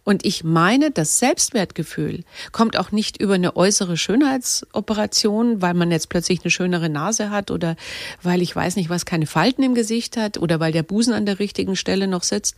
Und 0.07 0.25
ich 0.25 0.45
meine, 0.45 0.93
das 0.93 1.19
Selbstwertgefühl 1.19 2.23
kommt 2.53 2.79
auch 2.79 2.93
nicht 2.93 3.21
über 3.21 3.35
eine 3.35 3.57
äußere 3.57 3.97
Schönheitsoperation, 3.97 5.61
weil 5.61 5.75
man 5.75 5.91
jetzt 5.91 6.11
plötzlich 6.11 6.43
eine 6.43 6.53
schönere 6.53 6.89
Nase 6.89 7.31
hat 7.31 7.51
oder 7.51 7.75
weil 8.23 8.41
ich 8.41 8.55
weiß 8.55 8.77
nicht 8.77 8.89
was, 8.89 9.05
keine 9.05 9.27
Falten 9.27 9.65
im 9.65 9.75
Gesicht 9.75 10.17
hat 10.17 10.39
oder 10.39 10.61
weil 10.61 10.71
der 10.71 10.85
Busen 10.85 11.13
an 11.13 11.27
der 11.27 11.41
richtigen 11.41 11.75
Stelle 11.75 12.07
noch 12.07 12.23
sitzt, 12.23 12.55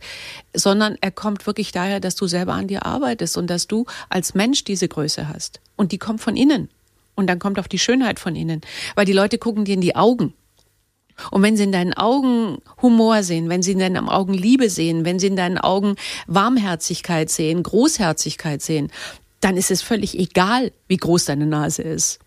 sondern 0.53 0.95
er 1.01 1.09
kommt 1.09 1.47
wirklich 1.47 1.71
daher, 1.71 1.99
dass 1.99 2.15
du 2.15 2.27
selber 2.27 2.53
an 2.53 2.67
dir 2.67 2.85
arbeitest 2.85 3.35
und 3.35 3.49
dass 3.49 3.65
du 3.65 3.87
als 4.09 4.35
Mensch 4.35 4.63
diese 4.63 4.87
Größe 4.87 5.27
hast. 5.27 5.59
Und 5.75 5.91
die 5.91 5.97
kommt 5.97 6.21
von 6.21 6.37
innen. 6.37 6.69
Und 7.15 7.25
dann 7.25 7.39
kommt 7.39 7.59
auch 7.59 7.67
die 7.67 7.79
Schönheit 7.79 8.19
von 8.19 8.35
innen, 8.35 8.61
weil 8.93 9.05
die 9.05 9.13
Leute 9.13 9.39
gucken 9.39 9.65
dir 9.65 9.73
in 9.73 9.81
die 9.81 9.95
Augen. 9.95 10.35
Und 11.31 11.41
wenn 11.41 11.57
sie 11.57 11.63
in 11.63 11.71
deinen 11.71 11.93
Augen 11.93 12.59
Humor 12.81 13.23
sehen, 13.23 13.49
wenn 13.49 13.61
sie 13.61 13.73
in 13.73 13.79
deinen 13.79 14.09
Augen 14.09 14.33
Liebe 14.33 14.69
sehen, 14.69 15.05
wenn 15.05 15.19
sie 15.19 15.27
in 15.27 15.35
deinen 15.35 15.57
Augen 15.57 15.95
Warmherzigkeit 16.27 17.29
sehen, 17.29 17.63
Großherzigkeit 17.63 18.61
sehen, 18.61 18.91
dann 19.41 19.57
ist 19.57 19.71
es 19.71 19.81
völlig 19.81 20.17
egal, 20.17 20.71
wie 20.87 20.97
groß 20.97 21.25
deine 21.25 21.45
Nase 21.45 21.83
ist. 21.83 22.19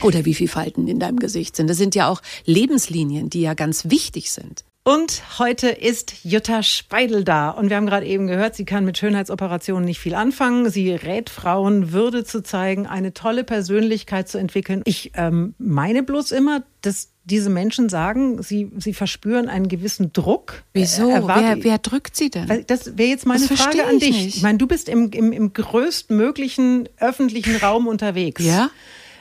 Oder 0.00 0.24
wie 0.24 0.34
viel 0.34 0.48
Falten 0.48 0.88
in 0.88 0.98
deinem 0.98 1.18
Gesicht 1.18 1.54
sind. 1.54 1.68
Das 1.68 1.76
sind 1.76 1.94
ja 1.94 2.08
auch 2.08 2.22
Lebenslinien, 2.46 3.28
die 3.28 3.42
ja 3.42 3.52
ganz 3.52 3.90
wichtig 3.90 4.30
sind. 4.30 4.64
Und 4.84 5.38
heute 5.38 5.68
ist 5.68 6.24
Jutta 6.24 6.64
Speidel 6.64 7.22
da. 7.22 7.50
Und 7.50 7.70
wir 7.70 7.76
haben 7.76 7.86
gerade 7.86 8.04
eben 8.04 8.26
gehört, 8.26 8.56
sie 8.56 8.64
kann 8.64 8.84
mit 8.84 8.98
Schönheitsoperationen 8.98 9.84
nicht 9.84 10.00
viel 10.00 10.16
anfangen. 10.16 10.70
Sie 10.70 10.90
rät 10.90 11.30
Frauen, 11.30 11.92
Würde 11.92 12.24
zu 12.24 12.42
zeigen, 12.42 12.88
eine 12.88 13.14
tolle 13.14 13.44
Persönlichkeit 13.44 14.28
zu 14.28 14.38
entwickeln. 14.38 14.82
Ich 14.84 15.12
ähm, 15.14 15.54
meine 15.58 16.02
bloß 16.02 16.32
immer, 16.32 16.64
dass 16.80 17.11
diese 17.24 17.50
Menschen 17.50 17.88
sagen, 17.88 18.42
sie, 18.42 18.70
sie 18.78 18.94
verspüren 18.94 19.48
einen 19.48 19.68
gewissen 19.68 20.12
Druck. 20.12 20.64
Wieso? 20.72 21.10
Äh, 21.10 21.26
wer, 21.26 21.64
wer 21.64 21.78
drückt 21.78 22.16
sie 22.16 22.30
denn? 22.30 22.64
Das 22.66 22.96
wäre 22.98 23.08
jetzt 23.08 23.26
meine 23.26 23.46
das 23.46 23.60
Frage 23.60 23.86
an 23.86 23.98
dich. 23.98 24.10
Nicht. 24.10 24.36
Ich 24.36 24.42
meine, 24.42 24.58
du 24.58 24.66
bist 24.66 24.88
im, 24.88 25.10
im, 25.10 25.32
im 25.32 25.52
größtmöglichen 25.52 26.88
öffentlichen 26.98 27.56
Raum 27.56 27.86
unterwegs. 27.86 28.44
Ja. 28.44 28.70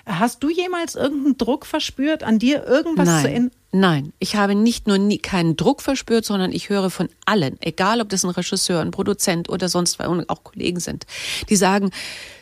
Hast 0.06 0.42
du 0.42 0.50
jemals 0.50 0.96
irgendeinen 0.96 1.38
Druck 1.38 1.66
verspürt, 1.66 2.24
an 2.24 2.40
dir 2.40 2.66
irgendwas 2.66 3.08
Nein. 3.08 3.22
zu 3.22 3.30
ändern? 3.30 3.52
Nein, 3.74 4.14
ich 4.20 4.36
habe 4.36 4.56
nicht 4.56 4.88
nur 4.88 4.98
nie, 4.98 5.20
keinen 5.20 5.56
Druck 5.56 5.82
verspürt, 5.82 6.26
sondern 6.26 6.52
ich 6.52 6.70
höre 6.70 6.90
von 6.90 7.08
allen, 7.26 7.58
egal 7.62 8.02
ob 8.02 8.10
das 8.10 8.26
ein 8.26 8.32
Regisseur, 8.32 8.82
ein 8.82 8.92
Produzent 8.92 9.48
oder 9.48 9.70
sonst 9.70 9.98
was 9.98 10.08
und 10.08 10.30
auch 10.30 10.44
Kollegen 10.44 10.82
sind, 10.82 11.06
die 11.50 11.56
sagen, 11.56 11.92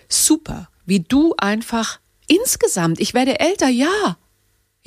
super, 0.07 0.69
wie 0.87 1.01
du 1.01 1.35
einfach 1.37 1.99
insgesamt, 2.27 2.99
ich 2.99 3.13
werde 3.13 3.39
älter, 3.39 3.67
ja, 3.67 4.17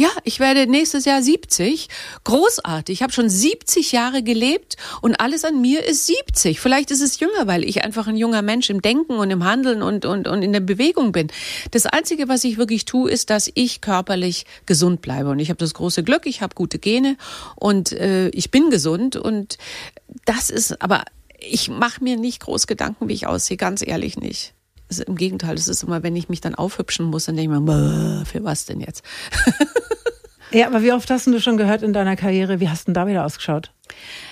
ja, 0.02 0.10
ich 0.24 0.40
werde 0.40 0.66
nächstes 0.66 1.04
Jahr 1.04 1.22
70. 1.22 1.86
Großartig. 2.24 2.94
Ich 2.94 3.02
habe 3.04 3.12
schon 3.12 3.28
70 3.28 3.92
Jahre 3.92 4.24
gelebt 4.24 4.76
und 5.00 5.20
alles 5.20 5.44
an 5.44 5.60
mir 5.60 5.84
ist 5.86 6.08
70. 6.08 6.58
Vielleicht 6.58 6.90
ist 6.90 7.02
es 7.02 7.20
jünger, 7.20 7.46
weil 7.46 7.62
ich 7.62 7.84
einfach 7.84 8.08
ein 8.08 8.16
junger 8.16 8.42
Mensch 8.42 8.68
im 8.68 8.82
Denken 8.82 9.12
und 9.12 9.30
im 9.30 9.44
Handeln 9.44 9.80
und, 9.80 10.04
und, 10.04 10.26
und 10.26 10.42
in 10.42 10.52
der 10.52 10.58
Bewegung 10.58 11.12
bin. 11.12 11.28
Das 11.70 11.86
Einzige, 11.86 12.26
was 12.26 12.42
ich 12.42 12.58
wirklich 12.58 12.84
tue, 12.84 13.12
ist, 13.12 13.30
dass 13.30 13.48
ich 13.54 13.80
körperlich 13.80 14.44
gesund 14.66 15.02
bleibe. 15.02 15.30
Und 15.30 15.38
ich 15.38 15.50
habe 15.50 15.58
das 15.58 15.72
große 15.72 16.02
Glück, 16.02 16.26
ich 16.26 16.42
habe 16.42 16.56
gute 16.56 16.80
Gene 16.80 17.16
und 17.54 17.92
äh, 17.92 18.28
ich 18.30 18.50
bin 18.50 18.70
gesund. 18.70 19.14
Und 19.14 19.56
das 20.24 20.50
ist, 20.50 20.82
aber 20.82 21.04
ich 21.38 21.68
mache 21.68 22.02
mir 22.02 22.16
nicht 22.16 22.40
groß 22.40 22.66
Gedanken, 22.66 23.06
wie 23.06 23.14
ich 23.14 23.28
aussehe, 23.28 23.56
ganz 23.56 23.86
ehrlich 23.86 24.16
nicht. 24.16 24.52
Im 25.06 25.14
Gegenteil, 25.14 25.54
es 25.54 25.68
ist 25.68 25.84
immer, 25.84 26.02
wenn 26.02 26.16
ich 26.16 26.28
mich 26.28 26.40
dann 26.40 26.56
aufhübschen 26.56 27.06
muss, 27.06 27.26
dann 27.26 27.36
denke 27.36 27.54
ich 27.54 27.60
mir, 27.60 28.24
für 28.26 28.42
was 28.42 28.66
denn 28.66 28.80
jetzt? 28.80 29.04
ja, 30.52 30.66
aber 30.66 30.82
wie 30.82 30.92
oft 30.92 31.10
hast 31.10 31.26
du 31.26 31.40
schon 31.40 31.56
gehört 31.56 31.82
in 31.82 31.92
deiner 31.92 32.16
Karriere, 32.16 32.60
wie 32.60 32.68
hast 32.68 32.82
du 32.82 32.92
denn 32.92 32.94
da 32.94 33.06
wieder 33.06 33.24
ausgeschaut? 33.24 33.70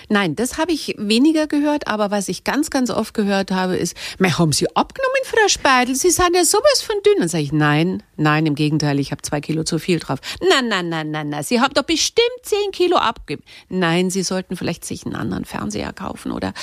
Nein, 0.09 0.35
das 0.35 0.57
habe 0.57 0.71
ich 0.71 0.95
weniger 0.97 1.47
gehört, 1.47 1.87
aber 1.87 2.11
was 2.11 2.27
ich 2.27 2.43
ganz, 2.43 2.69
ganz 2.69 2.89
oft 2.89 3.13
gehört 3.13 3.51
habe, 3.51 3.77
ist, 3.77 3.95
mir 4.19 4.37
haben 4.37 4.51
Sie 4.51 4.67
abgenommen, 4.75 5.21
Frau 5.23 5.47
Speidel? 5.47 5.95
Sie 5.95 6.09
sind 6.09 6.35
ja 6.35 6.43
sowas 6.43 6.81
von 6.81 6.95
dünn. 7.05 7.19
Dann 7.19 7.29
sage 7.29 7.43
ich, 7.43 7.53
nein, 7.53 8.03
nein, 8.17 8.45
im 8.45 8.55
Gegenteil, 8.55 8.99
ich 8.99 9.11
habe 9.11 9.21
zwei 9.21 9.39
Kilo 9.39 9.63
zu 9.63 9.79
viel 9.79 9.99
drauf. 9.99 10.19
Nein, 10.49 10.67
nein, 10.67 10.89
nein, 10.89 11.11
nein, 11.11 11.29
nein, 11.29 11.43
Sie 11.43 11.61
haben 11.61 11.73
doch 11.73 11.83
bestimmt 11.83 12.27
zehn 12.43 12.71
Kilo 12.71 12.97
abgegeben. 12.97 13.43
Nein, 13.69 14.09
Sie 14.09 14.23
sollten 14.23 14.57
vielleicht 14.57 14.83
sich 14.83 15.05
einen 15.05 15.15
anderen 15.15 15.45
Fernseher 15.45 15.93
kaufen 15.93 16.31
oder 16.31 16.53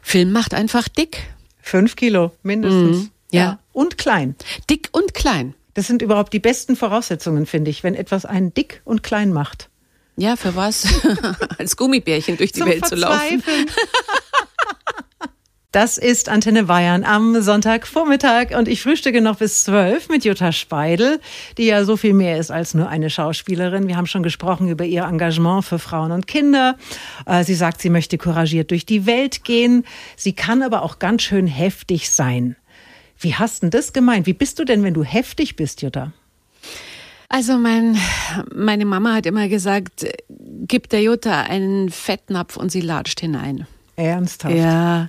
Film 0.00 0.32
macht 0.32 0.54
einfach 0.54 0.88
dick. 0.88 1.18
Fünf 1.60 1.96
Kilo 1.96 2.32
mindestens. 2.42 2.96
Mhm, 2.96 3.10
ja. 3.32 3.40
ja. 3.40 3.58
Und 3.72 3.98
klein. 3.98 4.36
Dick 4.70 4.88
und 4.92 5.14
klein. 5.14 5.54
Das 5.76 5.86
sind 5.86 6.00
überhaupt 6.00 6.32
die 6.32 6.38
besten 6.38 6.74
Voraussetzungen, 6.74 7.44
finde 7.44 7.70
ich, 7.70 7.84
wenn 7.84 7.94
etwas 7.94 8.24
einen 8.24 8.54
dick 8.54 8.80
und 8.84 9.02
klein 9.02 9.30
macht. 9.30 9.68
Ja, 10.16 10.36
für 10.36 10.56
was? 10.56 10.86
Als 11.58 11.76
Gummibärchen 11.76 12.38
durch 12.38 12.52
die 12.52 12.60
Zum 12.60 12.68
Welt 12.70 12.86
zu 12.86 12.96
laufen. 12.96 13.42
Das 15.72 15.98
ist 15.98 16.30
Antenne 16.30 16.64
Bayern 16.64 17.04
am 17.04 17.42
Sonntagvormittag 17.42 18.56
und 18.56 18.66
ich 18.66 18.80
frühstücke 18.80 19.20
noch 19.20 19.36
bis 19.36 19.64
zwölf 19.64 20.08
mit 20.08 20.24
Jutta 20.24 20.50
Speidel, 20.50 21.20
die 21.58 21.66
ja 21.66 21.84
so 21.84 21.98
viel 21.98 22.14
mehr 22.14 22.38
ist 22.38 22.50
als 22.50 22.72
nur 22.72 22.88
eine 22.88 23.10
Schauspielerin. 23.10 23.86
Wir 23.86 23.98
haben 23.98 24.06
schon 24.06 24.22
gesprochen 24.22 24.70
über 24.70 24.86
ihr 24.86 25.02
Engagement 25.02 25.66
für 25.66 25.78
Frauen 25.78 26.12
und 26.12 26.26
Kinder. 26.26 26.78
Äh, 27.26 27.44
sie 27.44 27.54
sagt, 27.54 27.82
sie 27.82 27.90
möchte 27.90 28.16
couragiert 28.16 28.70
durch 28.70 28.86
die 28.86 29.04
Welt 29.04 29.44
gehen. 29.44 29.84
Sie 30.16 30.32
kann 30.32 30.62
aber 30.62 30.80
auch 30.80 30.98
ganz 30.98 31.24
schön 31.24 31.46
heftig 31.46 32.10
sein. 32.10 32.56
Wie 33.18 33.34
hast 33.34 33.62
denn 33.62 33.70
das 33.70 33.92
gemeint? 33.92 34.26
Wie 34.26 34.34
bist 34.34 34.58
du 34.58 34.64
denn, 34.64 34.82
wenn 34.82 34.94
du 34.94 35.04
heftig 35.04 35.56
bist, 35.56 35.82
Jutta? 35.82 36.12
Also 37.28 37.58
mein, 37.58 37.98
meine 38.54 38.84
Mama 38.84 39.14
hat 39.14 39.26
immer 39.26 39.48
gesagt, 39.48 40.06
gib 40.28 40.88
der 40.90 41.02
Jutta 41.02 41.42
einen 41.42 41.90
Fettnapf 41.90 42.56
und 42.56 42.70
sie 42.70 42.80
latscht 42.80 43.20
hinein. 43.20 43.66
Ernsthaft? 43.96 44.54
Ja. 44.54 45.08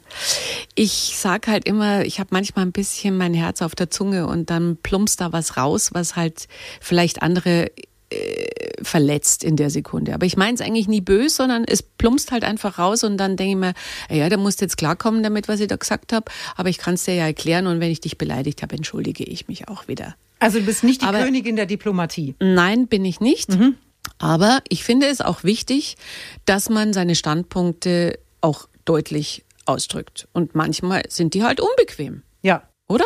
Ich 0.74 1.14
sag 1.16 1.48
halt 1.48 1.68
immer, 1.68 2.06
ich 2.06 2.20
habe 2.20 2.30
manchmal 2.32 2.66
ein 2.66 2.72
bisschen 2.72 3.18
mein 3.18 3.34
Herz 3.34 3.62
auf 3.62 3.76
der 3.76 3.90
Zunge 3.90 4.28
und 4.28 4.50
dann 4.50 4.78
plumpst 4.78 5.20
da 5.20 5.34
was 5.34 5.58
raus, 5.58 5.90
was 5.94 6.16
halt 6.16 6.48
vielleicht 6.80 7.22
andere 7.22 7.70
äh, 8.10 8.48
verletzt 8.84 9.44
in 9.44 9.56
der 9.56 9.70
Sekunde. 9.70 10.14
Aber 10.14 10.26
ich 10.26 10.38
meine 10.38 10.54
es 10.54 10.62
eigentlich 10.62 10.88
nie 10.88 11.02
böse, 11.02 11.36
sondern 11.36 11.66
es 11.66 11.84
plumpst 11.84 12.32
halt 12.32 12.44
einfach 12.44 12.80
raus 12.80 13.04
und 13.04 13.18
dann 13.18 13.36
denke 13.36 13.52
ich 13.52 13.58
mir, 13.58 13.74
ja, 14.16 14.30
da 14.30 14.38
musst 14.38 14.62
du 14.62 14.66
jetzt 14.66 14.78
klarkommen 14.78 15.24
damit, 15.24 15.48
was 15.48 15.60
ich 15.60 15.68
da 15.68 15.76
gesagt 15.76 16.14
habe. 16.14 16.32
Aber 16.56 16.70
ich 16.70 16.78
kann 16.78 16.94
es 16.94 17.04
dir 17.04 17.16
ja 17.16 17.26
erklären 17.26 17.68
und 17.68 17.80
wenn 17.80 17.92
ich 17.92 18.02
dich 18.02 18.18
beleidigt 18.18 18.62
habe, 18.62 18.76
entschuldige 18.76 19.24
ich 19.24 19.48
mich 19.48 19.68
auch 19.68 19.88
wieder. 19.88 20.16
Also 20.40 20.60
du 20.60 20.66
bist 20.66 20.84
nicht 20.84 21.02
die 21.02 21.06
Aber 21.06 21.24
Königin 21.24 21.56
der 21.56 21.66
Diplomatie. 21.66 22.36
Nein, 22.40 22.88
bin 22.88 23.04
ich 23.04 23.20
nicht. 23.20 23.50
Mhm. 23.50 23.76
Aber 24.20 24.62
ich 24.70 24.84
finde 24.84 25.08
es 25.08 25.22
auch 25.22 25.44
wichtig, 25.44 25.98
dass 26.46 26.70
man 26.70 26.94
seine 26.94 27.16
Standpunkte 27.16 28.20
auch 28.42 28.68
deutlich 28.86 29.44
ausdrückt. 29.66 30.28
Und 30.34 30.56
manchmal 30.56 31.04
sind 31.10 31.34
die 31.34 31.44
halt 31.44 31.60
unbequem. 31.60 32.24
Ja. 32.42 32.64
Oder? 32.88 33.06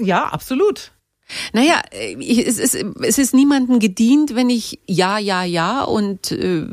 Ja, 0.00 0.26
absolut. 0.26 0.92
Naja, 1.52 1.82
es 1.92 2.58
ist, 2.58 2.74
es 2.74 3.18
ist 3.18 3.34
niemandem 3.34 3.78
gedient, 3.78 4.34
wenn 4.34 4.50
ich 4.50 4.80
ja, 4.86 5.18
ja, 5.18 5.42
ja 5.44 5.82
und 5.82 6.32
äh, 6.32 6.66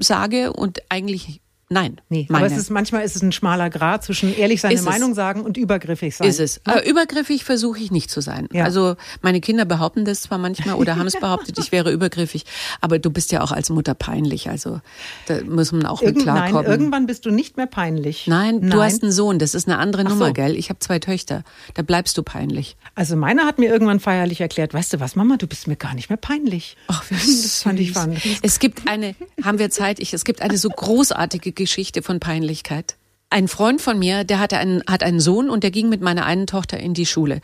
sage 0.00 0.52
und 0.52 0.80
eigentlich 0.88 1.40
Nein. 1.68 2.00
Nee, 2.08 2.26
meine. 2.28 2.44
aber 2.44 2.54
es 2.54 2.58
ist, 2.58 2.70
manchmal 2.70 3.04
ist 3.04 3.16
es 3.16 3.22
ein 3.22 3.32
schmaler 3.32 3.70
Grad 3.70 4.04
zwischen 4.04 4.32
ehrlich 4.36 4.60
seine 4.60 4.74
ist 4.74 4.84
Meinung 4.84 5.10
es. 5.10 5.16
sagen 5.16 5.42
und 5.42 5.56
übergriffig 5.56 6.14
sein. 6.14 6.28
Ist 6.28 6.38
es. 6.38 6.60
Aber 6.64 6.86
übergriffig 6.86 7.42
versuche 7.42 7.80
ich 7.80 7.90
nicht 7.90 8.08
zu 8.08 8.20
sein. 8.20 8.48
Ja. 8.52 8.64
Also 8.64 8.94
meine 9.20 9.40
Kinder 9.40 9.64
behaupten 9.64 10.04
das 10.04 10.22
zwar 10.22 10.38
manchmal 10.38 10.76
oder 10.76 10.94
haben 10.94 11.08
es 11.08 11.14
behauptet, 11.20 11.58
ich 11.58 11.72
wäre 11.72 11.90
übergriffig, 11.90 12.44
aber 12.80 13.00
du 13.00 13.10
bist 13.10 13.32
ja 13.32 13.40
auch 13.42 13.50
als 13.50 13.68
Mutter 13.70 13.94
peinlich. 13.94 14.48
Also 14.48 14.80
da 15.26 15.42
muss 15.42 15.72
man 15.72 15.86
auch 15.86 16.02
Irgend, 16.02 16.18
mit 16.18 16.24
klarkommen. 16.24 16.62
Nein, 16.62 16.70
irgendwann 16.70 17.06
bist 17.06 17.26
du 17.26 17.30
nicht 17.30 17.56
mehr 17.56 17.66
peinlich. 17.66 18.28
Nein, 18.28 18.58
nein. 18.60 18.70
du 18.70 18.80
hast 18.80 19.02
einen 19.02 19.10
Sohn, 19.10 19.40
das 19.40 19.54
ist 19.54 19.66
eine 19.66 19.78
andere 19.78 20.02
Ach 20.06 20.10
Nummer, 20.10 20.26
so. 20.28 20.32
gell? 20.34 20.54
Ich 20.54 20.68
habe 20.68 20.78
zwei 20.78 21.00
Töchter. 21.00 21.42
Da 21.74 21.82
bleibst 21.82 22.16
du 22.16 22.22
peinlich. 22.22 22.76
Also 22.94 23.16
meine 23.16 23.42
hat 23.42 23.58
mir 23.58 23.70
irgendwann 23.72 23.98
feierlich 23.98 24.40
erklärt, 24.40 24.72
weißt 24.72 24.92
du 24.92 25.00
was, 25.00 25.16
Mama, 25.16 25.36
du 25.36 25.48
bist 25.48 25.66
mir 25.66 25.76
gar 25.76 25.94
nicht 25.94 26.10
mehr 26.10 26.16
peinlich. 26.16 26.76
Ach, 26.86 27.04
das 27.10 27.62
fand 27.64 27.80
ich 27.80 27.90
fand. 27.90 28.18
Es 28.42 28.60
gibt 28.60 28.86
eine, 28.86 29.16
haben 29.42 29.58
wir 29.58 29.70
Zeit, 29.70 29.98
ich, 29.98 30.14
es 30.14 30.24
gibt 30.24 30.42
eine 30.42 30.58
so 30.58 30.68
großartige 30.68 31.55
Geschichte 31.56 32.02
von 32.02 32.20
Peinlichkeit. 32.20 32.96
Ein 33.28 33.48
Freund 33.48 33.80
von 33.80 33.98
mir, 33.98 34.22
der 34.22 34.38
hatte 34.38 34.56
einen, 34.56 34.84
hat 34.86 35.02
einen 35.02 35.18
Sohn 35.18 35.50
und 35.50 35.64
der 35.64 35.72
ging 35.72 35.88
mit 35.88 36.00
meiner 36.00 36.24
einen 36.24 36.46
Tochter 36.46 36.78
in 36.78 36.94
die 36.94 37.06
Schule. 37.06 37.40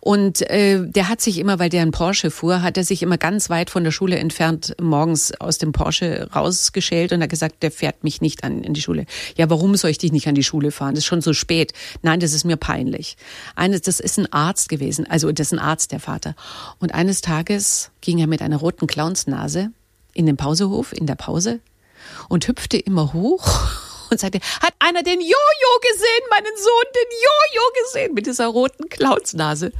Und 0.00 0.48
äh, 0.48 0.86
der 0.86 1.08
hat 1.08 1.20
sich 1.20 1.38
immer, 1.38 1.58
weil 1.58 1.70
der 1.70 1.82
einen 1.82 1.90
Porsche 1.90 2.30
fuhr, 2.30 2.62
hat 2.62 2.76
er 2.76 2.84
sich 2.84 3.02
immer 3.02 3.18
ganz 3.18 3.50
weit 3.50 3.68
von 3.68 3.82
der 3.82 3.90
Schule 3.90 4.16
entfernt 4.16 4.76
morgens 4.80 5.38
aus 5.40 5.58
dem 5.58 5.72
Porsche 5.72 6.28
rausgeschält 6.34 7.12
und 7.12 7.20
hat 7.20 7.30
gesagt, 7.30 7.64
der 7.64 7.72
fährt 7.72 8.04
mich 8.04 8.20
nicht 8.20 8.44
an 8.44 8.62
in 8.62 8.74
die 8.74 8.80
Schule. 8.80 9.06
Ja, 9.36 9.50
warum 9.50 9.74
soll 9.74 9.90
ich 9.90 9.98
dich 9.98 10.12
nicht 10.12 10.28
an 10.28 10.36
die 10.36 10.44
Schule 10.44 10.70
fahren? 10.70 10.94
Das 10.94 11.00
ist 11.00 11.06
schon 11.06 11.20
so 11.20 11.32
spät. 11.32 11.72
Nein, 12.02 12.20
das 12.20 12.32
ist 12.32 12.44
mir 12.44 12.56
peinlich. 12.56 13.16
Eines, 13.56 13.82
das 13.82 13.98
ist 13.98 14.18
ein 14.18 14.32
Arzt 14.32 14.68
gewesen, 14.68 15.04
also 15.10 15.32
das 15.32 15.48
ist 15.48 15.52
ein 15.52 15.58
Arzt, 15.58 15.90
der 15.90 16.00
Vater. 16.00 16.36
Und 16.78 16.94
eines 16.94 17.22
Tages 17.22 17.90
ging 18.02 18.18
er 18.20 18.28
mit 18.28 18.40
einer 18.40 18.58
roten 18.58 18.86
Clownsnase 18.86 19.72
in 20.12 20.26
den 20.26 20.36
Pausehof, 20.36 20.92
in 20.92 21.08
der 21.08 21.16
Pause 21.16 21.58
und 22.28 22.46
hüpfte 22.48 22.76
immer 22.78 23.12
hoch 23.12 23.46
und 24.10 24.20
sagte, 24.20 24.40
hat 24.60 24.74
einer 24.78 25.02
den 25.02 25.20
Jojo 25.20 25.80
gesehen, 25.92 26.28
meinen 26.30 26.56
Sohn 26.56 26.84
den 26.94 27.10
Jojo 27.22 27.62
gesehen 27.84 28.14
mit 28.14 28.26
dieser 28.26 28.46
roten 28.46 28.88
Clownsnase. 28.88 29.72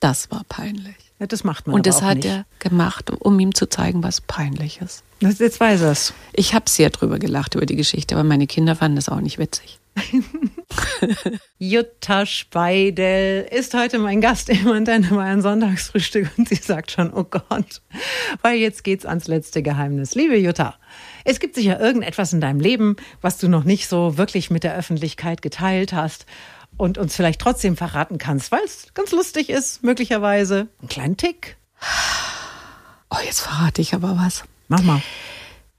Das 0.00 0.30
war 0.30 0.42
peinlich. 0.48 0.96
Ja, 1.18 1.26
das 1.26 1.44
macht 1.44 1.66
man 1.66 1.76
Und 1.76 1.86
das 1.86 2.00
hat 2.00 2.16
nicht. 2.16 2.26
er 2.26 2.46
gemacht, 2.60 3.10
um 3.10 3.38
ihm 3.38 3.54
zu 3.54 3.68
zeigen, 3.68 4.02
was 4.02 4.22
peinlich 4.22 4.80
ist. 4.80 5.02
Jetzt 5.20 5.60
weiß 5.60 5.82
er 5.82 5.90
es. 5.90 6.14
Ich 6.32 6.54
habe 6.54 6.70
sehr 6.70 6.88
drüber 6.88 7.18
gelacht 7.18 7.54
über 7.54 7.66
die 7.66 7.76
Geschichte, 7.76 8.14
aber 8.14 8.24
meine 8.24 8.46
Kinder 8.46 8.74
fanden 8.74 8.96
das 8.96 9.10
auch 9.10 9.20
nicht 9.20 9.36
witzig. 9.38 9.79
Jutta 11.58 12.26
Speidel 12.26 13.46
ist 13.50 13.74
heute 13.74 13.98
mein 13.98 14.20
Gast 14.20 14.48
im 14.48 14.68
Antenne 14.68 15.20
ein 15.20 15.42
Sonntagsfrühstück 15.42 16.30
und 16.36 16.48
sie 16.48 16.56
sagt 16.56 16.90
schon, 16.90 17.12
oh 17.12 17.24
Gott, 17.24 17.82
weil 18.42 18.56
jetzt 18.56 18.84
geht's 18.84 19.06
ans 19.06 19.28
letzte 19.28 19.62
Geheimnis. 19.62 20.14
Liebe 20.14 20.36
Jutta, 20.36 20.76
es 21.24 21.40
gibt 21.40 21.54
sicher 21.54 21.80
irgendetwas 21.80 22.32
in 22.32 22.40
deinem 22.40 22.60
Leben, 22.60 22.96
was 23.20 23.38
du 23.38 23.48
noch 23.48 23.64
nicht 23.64 23.88
so 23.88 24.16
wirklich 24.18 24.50
mit 24.50 24.64
der 24.64 24.76
Öffentlichkeit 24.76 25.42
geteilt 25.42 25.92
hast 25.92 26.26
und 26.76 26.98
uns 26.98 27.14
vielleicht 27.14 27.40
trotzdem 27.40 27.76
verraten 27.76 28.18
kannst, 28.18 28.52
weil 28.52 28.64
es 28.64 28.92
ganz 28.94 29.12
lustig 29.12 29.50
ist, 29.50 29.82
möglicherweise. 29.82 30.68
Ein 30.82 30.88
kleinen 30.88 31.16
Tick. 31.16 31.56
Oh, 33.10 33.18
jetzt 33.24 33.40
verrate 33.40 33.82
ich 33.82 33.94
aber 33.94 34.16
was. 34.16 34.44
Mach 34.68 34.82
mal. 34.82 35.02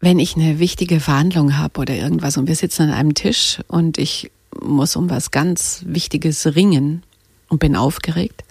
Wenn 0.01 0.17
ich 0.17 0.35
eine 0.35 0.57
wichtige 0.57 0.99
Verhandlung 0.99 1.57
habe 1.57 1.79
oder 1.79 1.93
irgendwas 1.95 2.35
und 2.37 2.47
wir 2.47 2.55
sitzen 2.55 2.83
an 2.83 2.91
einem 2.91 3.13
Tisch 3.13 3.59
und 3.67 3.99
ich 3.99 4.31
muss 4.59 4.95
um 4.95 5.09
was 5.09 5.29
ganz 5.29 5.83
Wichtiges 5.85 6.55
ringen 6.55 7.03
und 7.49 7.59
bin 7.59 7.75
aufgeregt, 7.75 8.43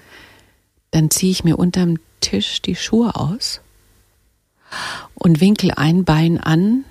dann 0.93 1.11
ziehe 1.11 1.33
ich 1.33 1.45
mir 1.45 1.59
unterm 1.59 1.99
Tisch 2.21 2.63
die 2.63 2.77
Schuhe 2.77 3.17
aus 3.17 3.61
und 5.15 5.41
winkel 5.41 5.73
ein 5.73 6.05
Bein 6.05 6.39
an 6.39 6.85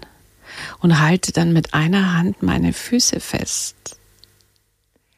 und 0.80 1.00
halte 1.00 1.32
dann 1.32 1.54
mit 1.54 1.74
einer 1.74 2.14
Hand 2.14 2.44
meine 2.44 2.74
Füße 2.74 3.22
fest. 3.22 3.76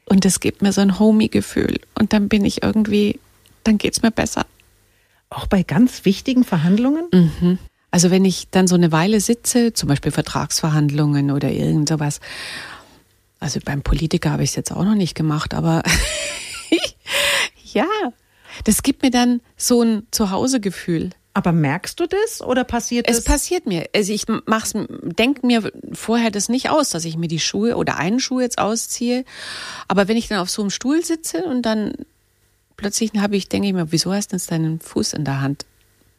Und 0.05 0.25
das 0.25 0.39
gibt 0.39 0.61
mir 0.61 0.73
so 0.73 0.81
ein 0.81 0.99
Homie-Gefühl. 0.99 1.79
Und 1.97 2.13
dann 2.13 2.29
bin 2.29 2.45
ich 2.45 2.63
irgendwie, 2.63 3.19
dann 3.63 3.77
geht's 3.77 4.01
mir 4.01 4.11
besser. 4.11 4.45
Auch 5.29 5.47
bei 5.47 5.63
ganz 5.63 6.05
wichtigen 6.05 6.43
Verhandlungen? 6.43 7.05
Mhm. 7.11 7.59
Also 7.91 8.09
wenn 8.09 8.23
ich 8.23 8.47
dann 8.49 8.67
so 8.67 8.75
eine 8.75 8.91
Weile 8.93 9.19
sitze, 9.19 9.73
zum 9.73 9.89
Beispiel 9.89 10.11
Vertragsverhandlungen 10.11 11.29
oder 11.29 11.51
irgend 11.51 11.89
sowas, 11.89 12.21
also 13.39 13.59
beim 13.63 13.81
Politiker 13.81 14.31
habe 14.31 14.43
ich 14.43 14.51
es 14.51 14.55
jetzt 14.55 14.71
auch 14.71 14.85
noch 14.85 14.95
nicht 14.95 15.13
gemacht, 15.13 15.53
aber 15.53 15.83
ja, 17.73 17.87
das 18.63 18.83
gibt 18.83 19.03
mir 19.03 19.11
dann 19.11 19.41
so 19.57 19.81
ein 19.81 20.07
Zuhausegefühl. 20.11 21.09
Aber 21.33 21.53
merkst 21.53 21.99
du 21.99 22.07
das 22.07 22.41
oder 22.41 22.63
passiert 22.65 23.09
es? 23.09 23.19
Es 23.19 23.23
passiert 23.23 23.65
mir. 23.65 23.87
Also 23.95 24.11
ich 24.11 24.25
mach's, 24.45 24.73
denk 24.75 25.43
mir 25.43 25.71
vorher 25.93 26.29
das 26.29 26.49
nicht 26.49 26.69
aus, 26.69 26.89
dass 26.89 27.05
ich 27.05 27.15
mir 27.15 27.29
die 27.29 27.39
Schuhe 27.39 27.77
oder 27.77 27.97
einen 27.97 28.19
Schuh 28.19 28.41
jetzt 28.41 28.57
ausziehe. 28.57 29.23
Aber 29.87 30.07
wenn 30.09 30.17
ich 30.17 30.27
dann 30.27 30.39
auf 30.39 30.49
so 30.49 30.61
einem 30.61 30.71
Stuhl 30.71 31.03
sitze 31.05 31.43
und 31.45 31.61
dann 31.61 31.93
plötzlich 32.75 33.11
habe 33.17 33.37
ich, 33.37 33.47
denke 33.47 33.69
ich 33.69 33.73
mir, 33.73 33.91
wieso 33.93 34.13
hast 34.13 34.33
du 34.33 34.35
jetzt 34.35 34.51
deinen 34.51 34.81
Fuß 34.81 35.13
in 35.13 35.23
der 35.23 35.39
Hand? 35.39 35.65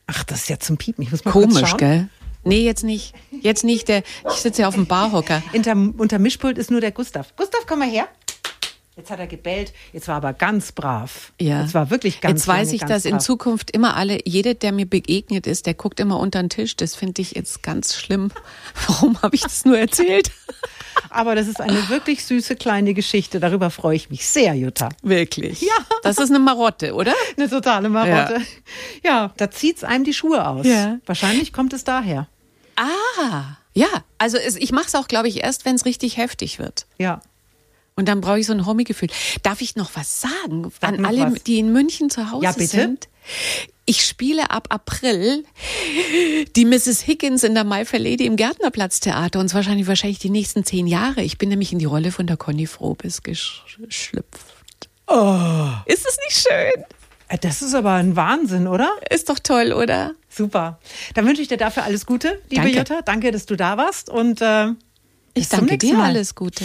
Ach, 0.06 0.24
das 0.24 0.40
ist 0.42 0.48
ja 0.50 0.58
zum 0.58 0.76
Piepen. 0.76 1.02
Ich 1.02 1.10
muss 1.10 1.24
mal 1.24 1.30
Komisch, 1.30 1.76
gell? 1.76 2.08
Nee, 2.44 2.64
jetzt 2.64 2.82
nicht. 2.82 3.14
Jetzt 3.30 3.62
nicht. 3.62 3.88
Der, 3.88 4.02
ich 4.28 4.40
sitze 4.40 4.62
ja 4.62 4.68
auf 4.68 4.74
dem 4.74 4.86
Barhocker. 4.86 5.42
Unter, 5.52 5.72
unter 5.72 6.18
Mischpult 6.18 6.58
ist 6.58 6.70
nur 6.70 6.80
der 6.80 6.90
Gustav. 6.90 7.34
Gustav, 7.36 7.60
komm 7.66 7.80
mal 7.80 7.88
her. 7.88 8.08
Jetzt 8.94 9.10
hat 9.10 9.18
er 9.20 9.26
gebellt, 9.26 9.72
jetzt 9.94 10.06
war 10.06 10.16
er 10.16 10.18
aber 10.18 10.32
ganz 10.34 10.72
brav. 10.72 11.32
Ja. 11.40 11.62
Jetzt 11.62 11.72
war 11.72 11.88
wirklich 11.88 12.20
ganz 12.20 12.40
Jetzt 12.40 12.48
weiß 12.48 12.72
ich, 12.72 12.82
dass 12.82 13.04
brav. 13.04 13.12
in 13.12 13.20
Zukunft 13.20 13.70
immer 13.70 13.96
alle, 13.96 14.18
jeder, 14.26 14.52
der 14.52 14.70
mir 14.70 14.84
begegnet 14.84 15.46
ist, 15.46 15.64
der 15.64 15.72
guckt 15.72 15.98
immer 15.98 16.20
unter 16.20 16.42
den 16.42 16.50
Tisch. 16.50 16.76
Das 16.76 16.94
finde 16.94 17.22
ich 17.22 17.32
jetzt 17.32 17.62
ganz 17.62 17.96
schlimm. 17.96 18.30
Warum 18.86 19.20
habe 19.22 19.34
ich 19.34 19.42
das 19.42 19.64
nur 19.64 19.78
erzählt? 19.78 20.30
Aber 21.08 21.34
das 21.34 21.48
ist 21.48 21.58
eine 21.58 21.88
wirklich 21.88 22.26
süße 22.26 22.54
kleine 22.56 22.92
Geschichte. 22.92 23.40
Darüber 23.40 23.70
freue 23.70 23.96
ich 23.96 24.10
mich 24.10 24.26
sehr, 24.26 24.52
Jutta. 24.54 24.90
Wirklich? 25.02 25.62
Ja. 25.62 25.72
Das 26.02 26.18
ist 26.18 26.28
eine 26.28 26.38
Marotte, 26.38 26.94
oder? 26.94 27.14
Eine 27.38 27.48
totale 27.48 27.88
Marotte. 27.88 28.42
Ja, 29.02 29.10
ja 29.10 29.32
da 29.38 29.46
es 29.46 29.84
einem 29.84 30.04
die 30.04 30.12
Schuhe 30.12 30.46
aus. 30.46 30.66
Ja. 30.66 30.98
Wahrscheinlich 31.06 31.54
kommt 31.54 31.72
es 31.72 31.84
daher. 31.84 32.28
Ah, 32.76 33.56
ja. 33.72 33.88
Also 34.18 34.36
es, 34.36 34.56
ich 34.56 34.70
mache 34.72 34.86
es 34.88 34.94
auch, 34.94 35.08
glaube 35.08 35.28
ich, 35.28 35.42
erst, 35.42 35.64
wenn 35.64 35.76
es 35.76 35.86
richtig 35.86 36.18
heftig 36.18 36.58
wird. 36.58 36.86
Ja. 36.98 37.22
Und 37.94 38.08
dann 38.08 38.20
brauche 38.20 38.38
ich 38.38 38.46
so 38.46 38.52
ein 38.52 38.64
Homie-Gefühl. 38.64 39.10
Darf 39.42 39.60
ich 39.60 39.76
noch 39.76 39.90
was 39.94 40.20
sagen 40.20 40.70
Sag 40.80 40.90
an 40.90 41.04
alle, 41.04 41.32
was. 41.32 41.42
die 41.44 41.58
in 41.58 41.72
München 41.72 42.10
zu 42.10 42.30
Hause 42.30 42.44
ja, 42.44 42.52
bitte? 42.52 42.68
sind? 42.68 43.08
Ich 43.84 44.04
spiele 44.04 44.50
ab 44.50 44.68
April 44.70 45.44
die 46.56 46.64
Mrs. 46.64 47.06
Higgins 47.06 47.44
in 47.44 47.54
der 47.54 47.64
My 47.64 47.84
Fair 47.84 48.00
Lady 48.00 48.26
im 48.26 48.36
Gärtnerplatztheater 48.36 49.40
und 49.40 49.52
wahrscheinlich 49.52 49.86
wahrscheinlich 49.86 50.18
die 50.18 50.30
nächsten 50.30 50.64
zehn 50.64 50.86
Jahre. 50.86 51.22
Ich 51.22 51.36
bin 51.36 51.48
nämlich 51.48 51.72
in 51.72 51.78
die 51.78 51.84
Rolle 51.84 52.12
von 52.12 52.26
der 52.26 52.36
Conny 52.36 52.66
Frobis 52.66 53.22
geschlüpft. 53.22 54.88
Oh. 55.06 55.68
Ist 55.86 56.06
es 56.06 56.16
nicht 56.26 56.48
schön? 56.48 56.84
Äh, 57.28 57.38
das 57.38 57.62
ist 57.62 57.74
aber 57.74 57.92
ein 57.94 58.14
Wahnsinn, 58.14 58.66
oder? 58.66 58.90
Ist 59.10 59.28
doch 59.28 59.38
toll, 59.38 59.72
oder? 59.72 60.14
Super. 60.28 60.78
Dann 61.14 61.26
wünsche 61.26 61.42
ich 61.42 61.48
dir 61.48 61.58
dafür 61.58 61.82
alles 61.84 62.06
Gute, 62.06 62.40
liebe 62.50 62.62
Danke. 62.62 62.78
Jutta. 62.78 63.02
Danke, 63.02 63.32
dass 63.32 63.46
du 63.46 63.56
da 63.56 63.76
warst 63.76 64.08
und 64.08 64.40
äh, 64.40 64.68
ich 65.34 65.48
danke 65.48 65.78
dir 65.78 65.94
Mal. 65.94 66.10
alles 66.10 66.34
Gute. 66.34 66.64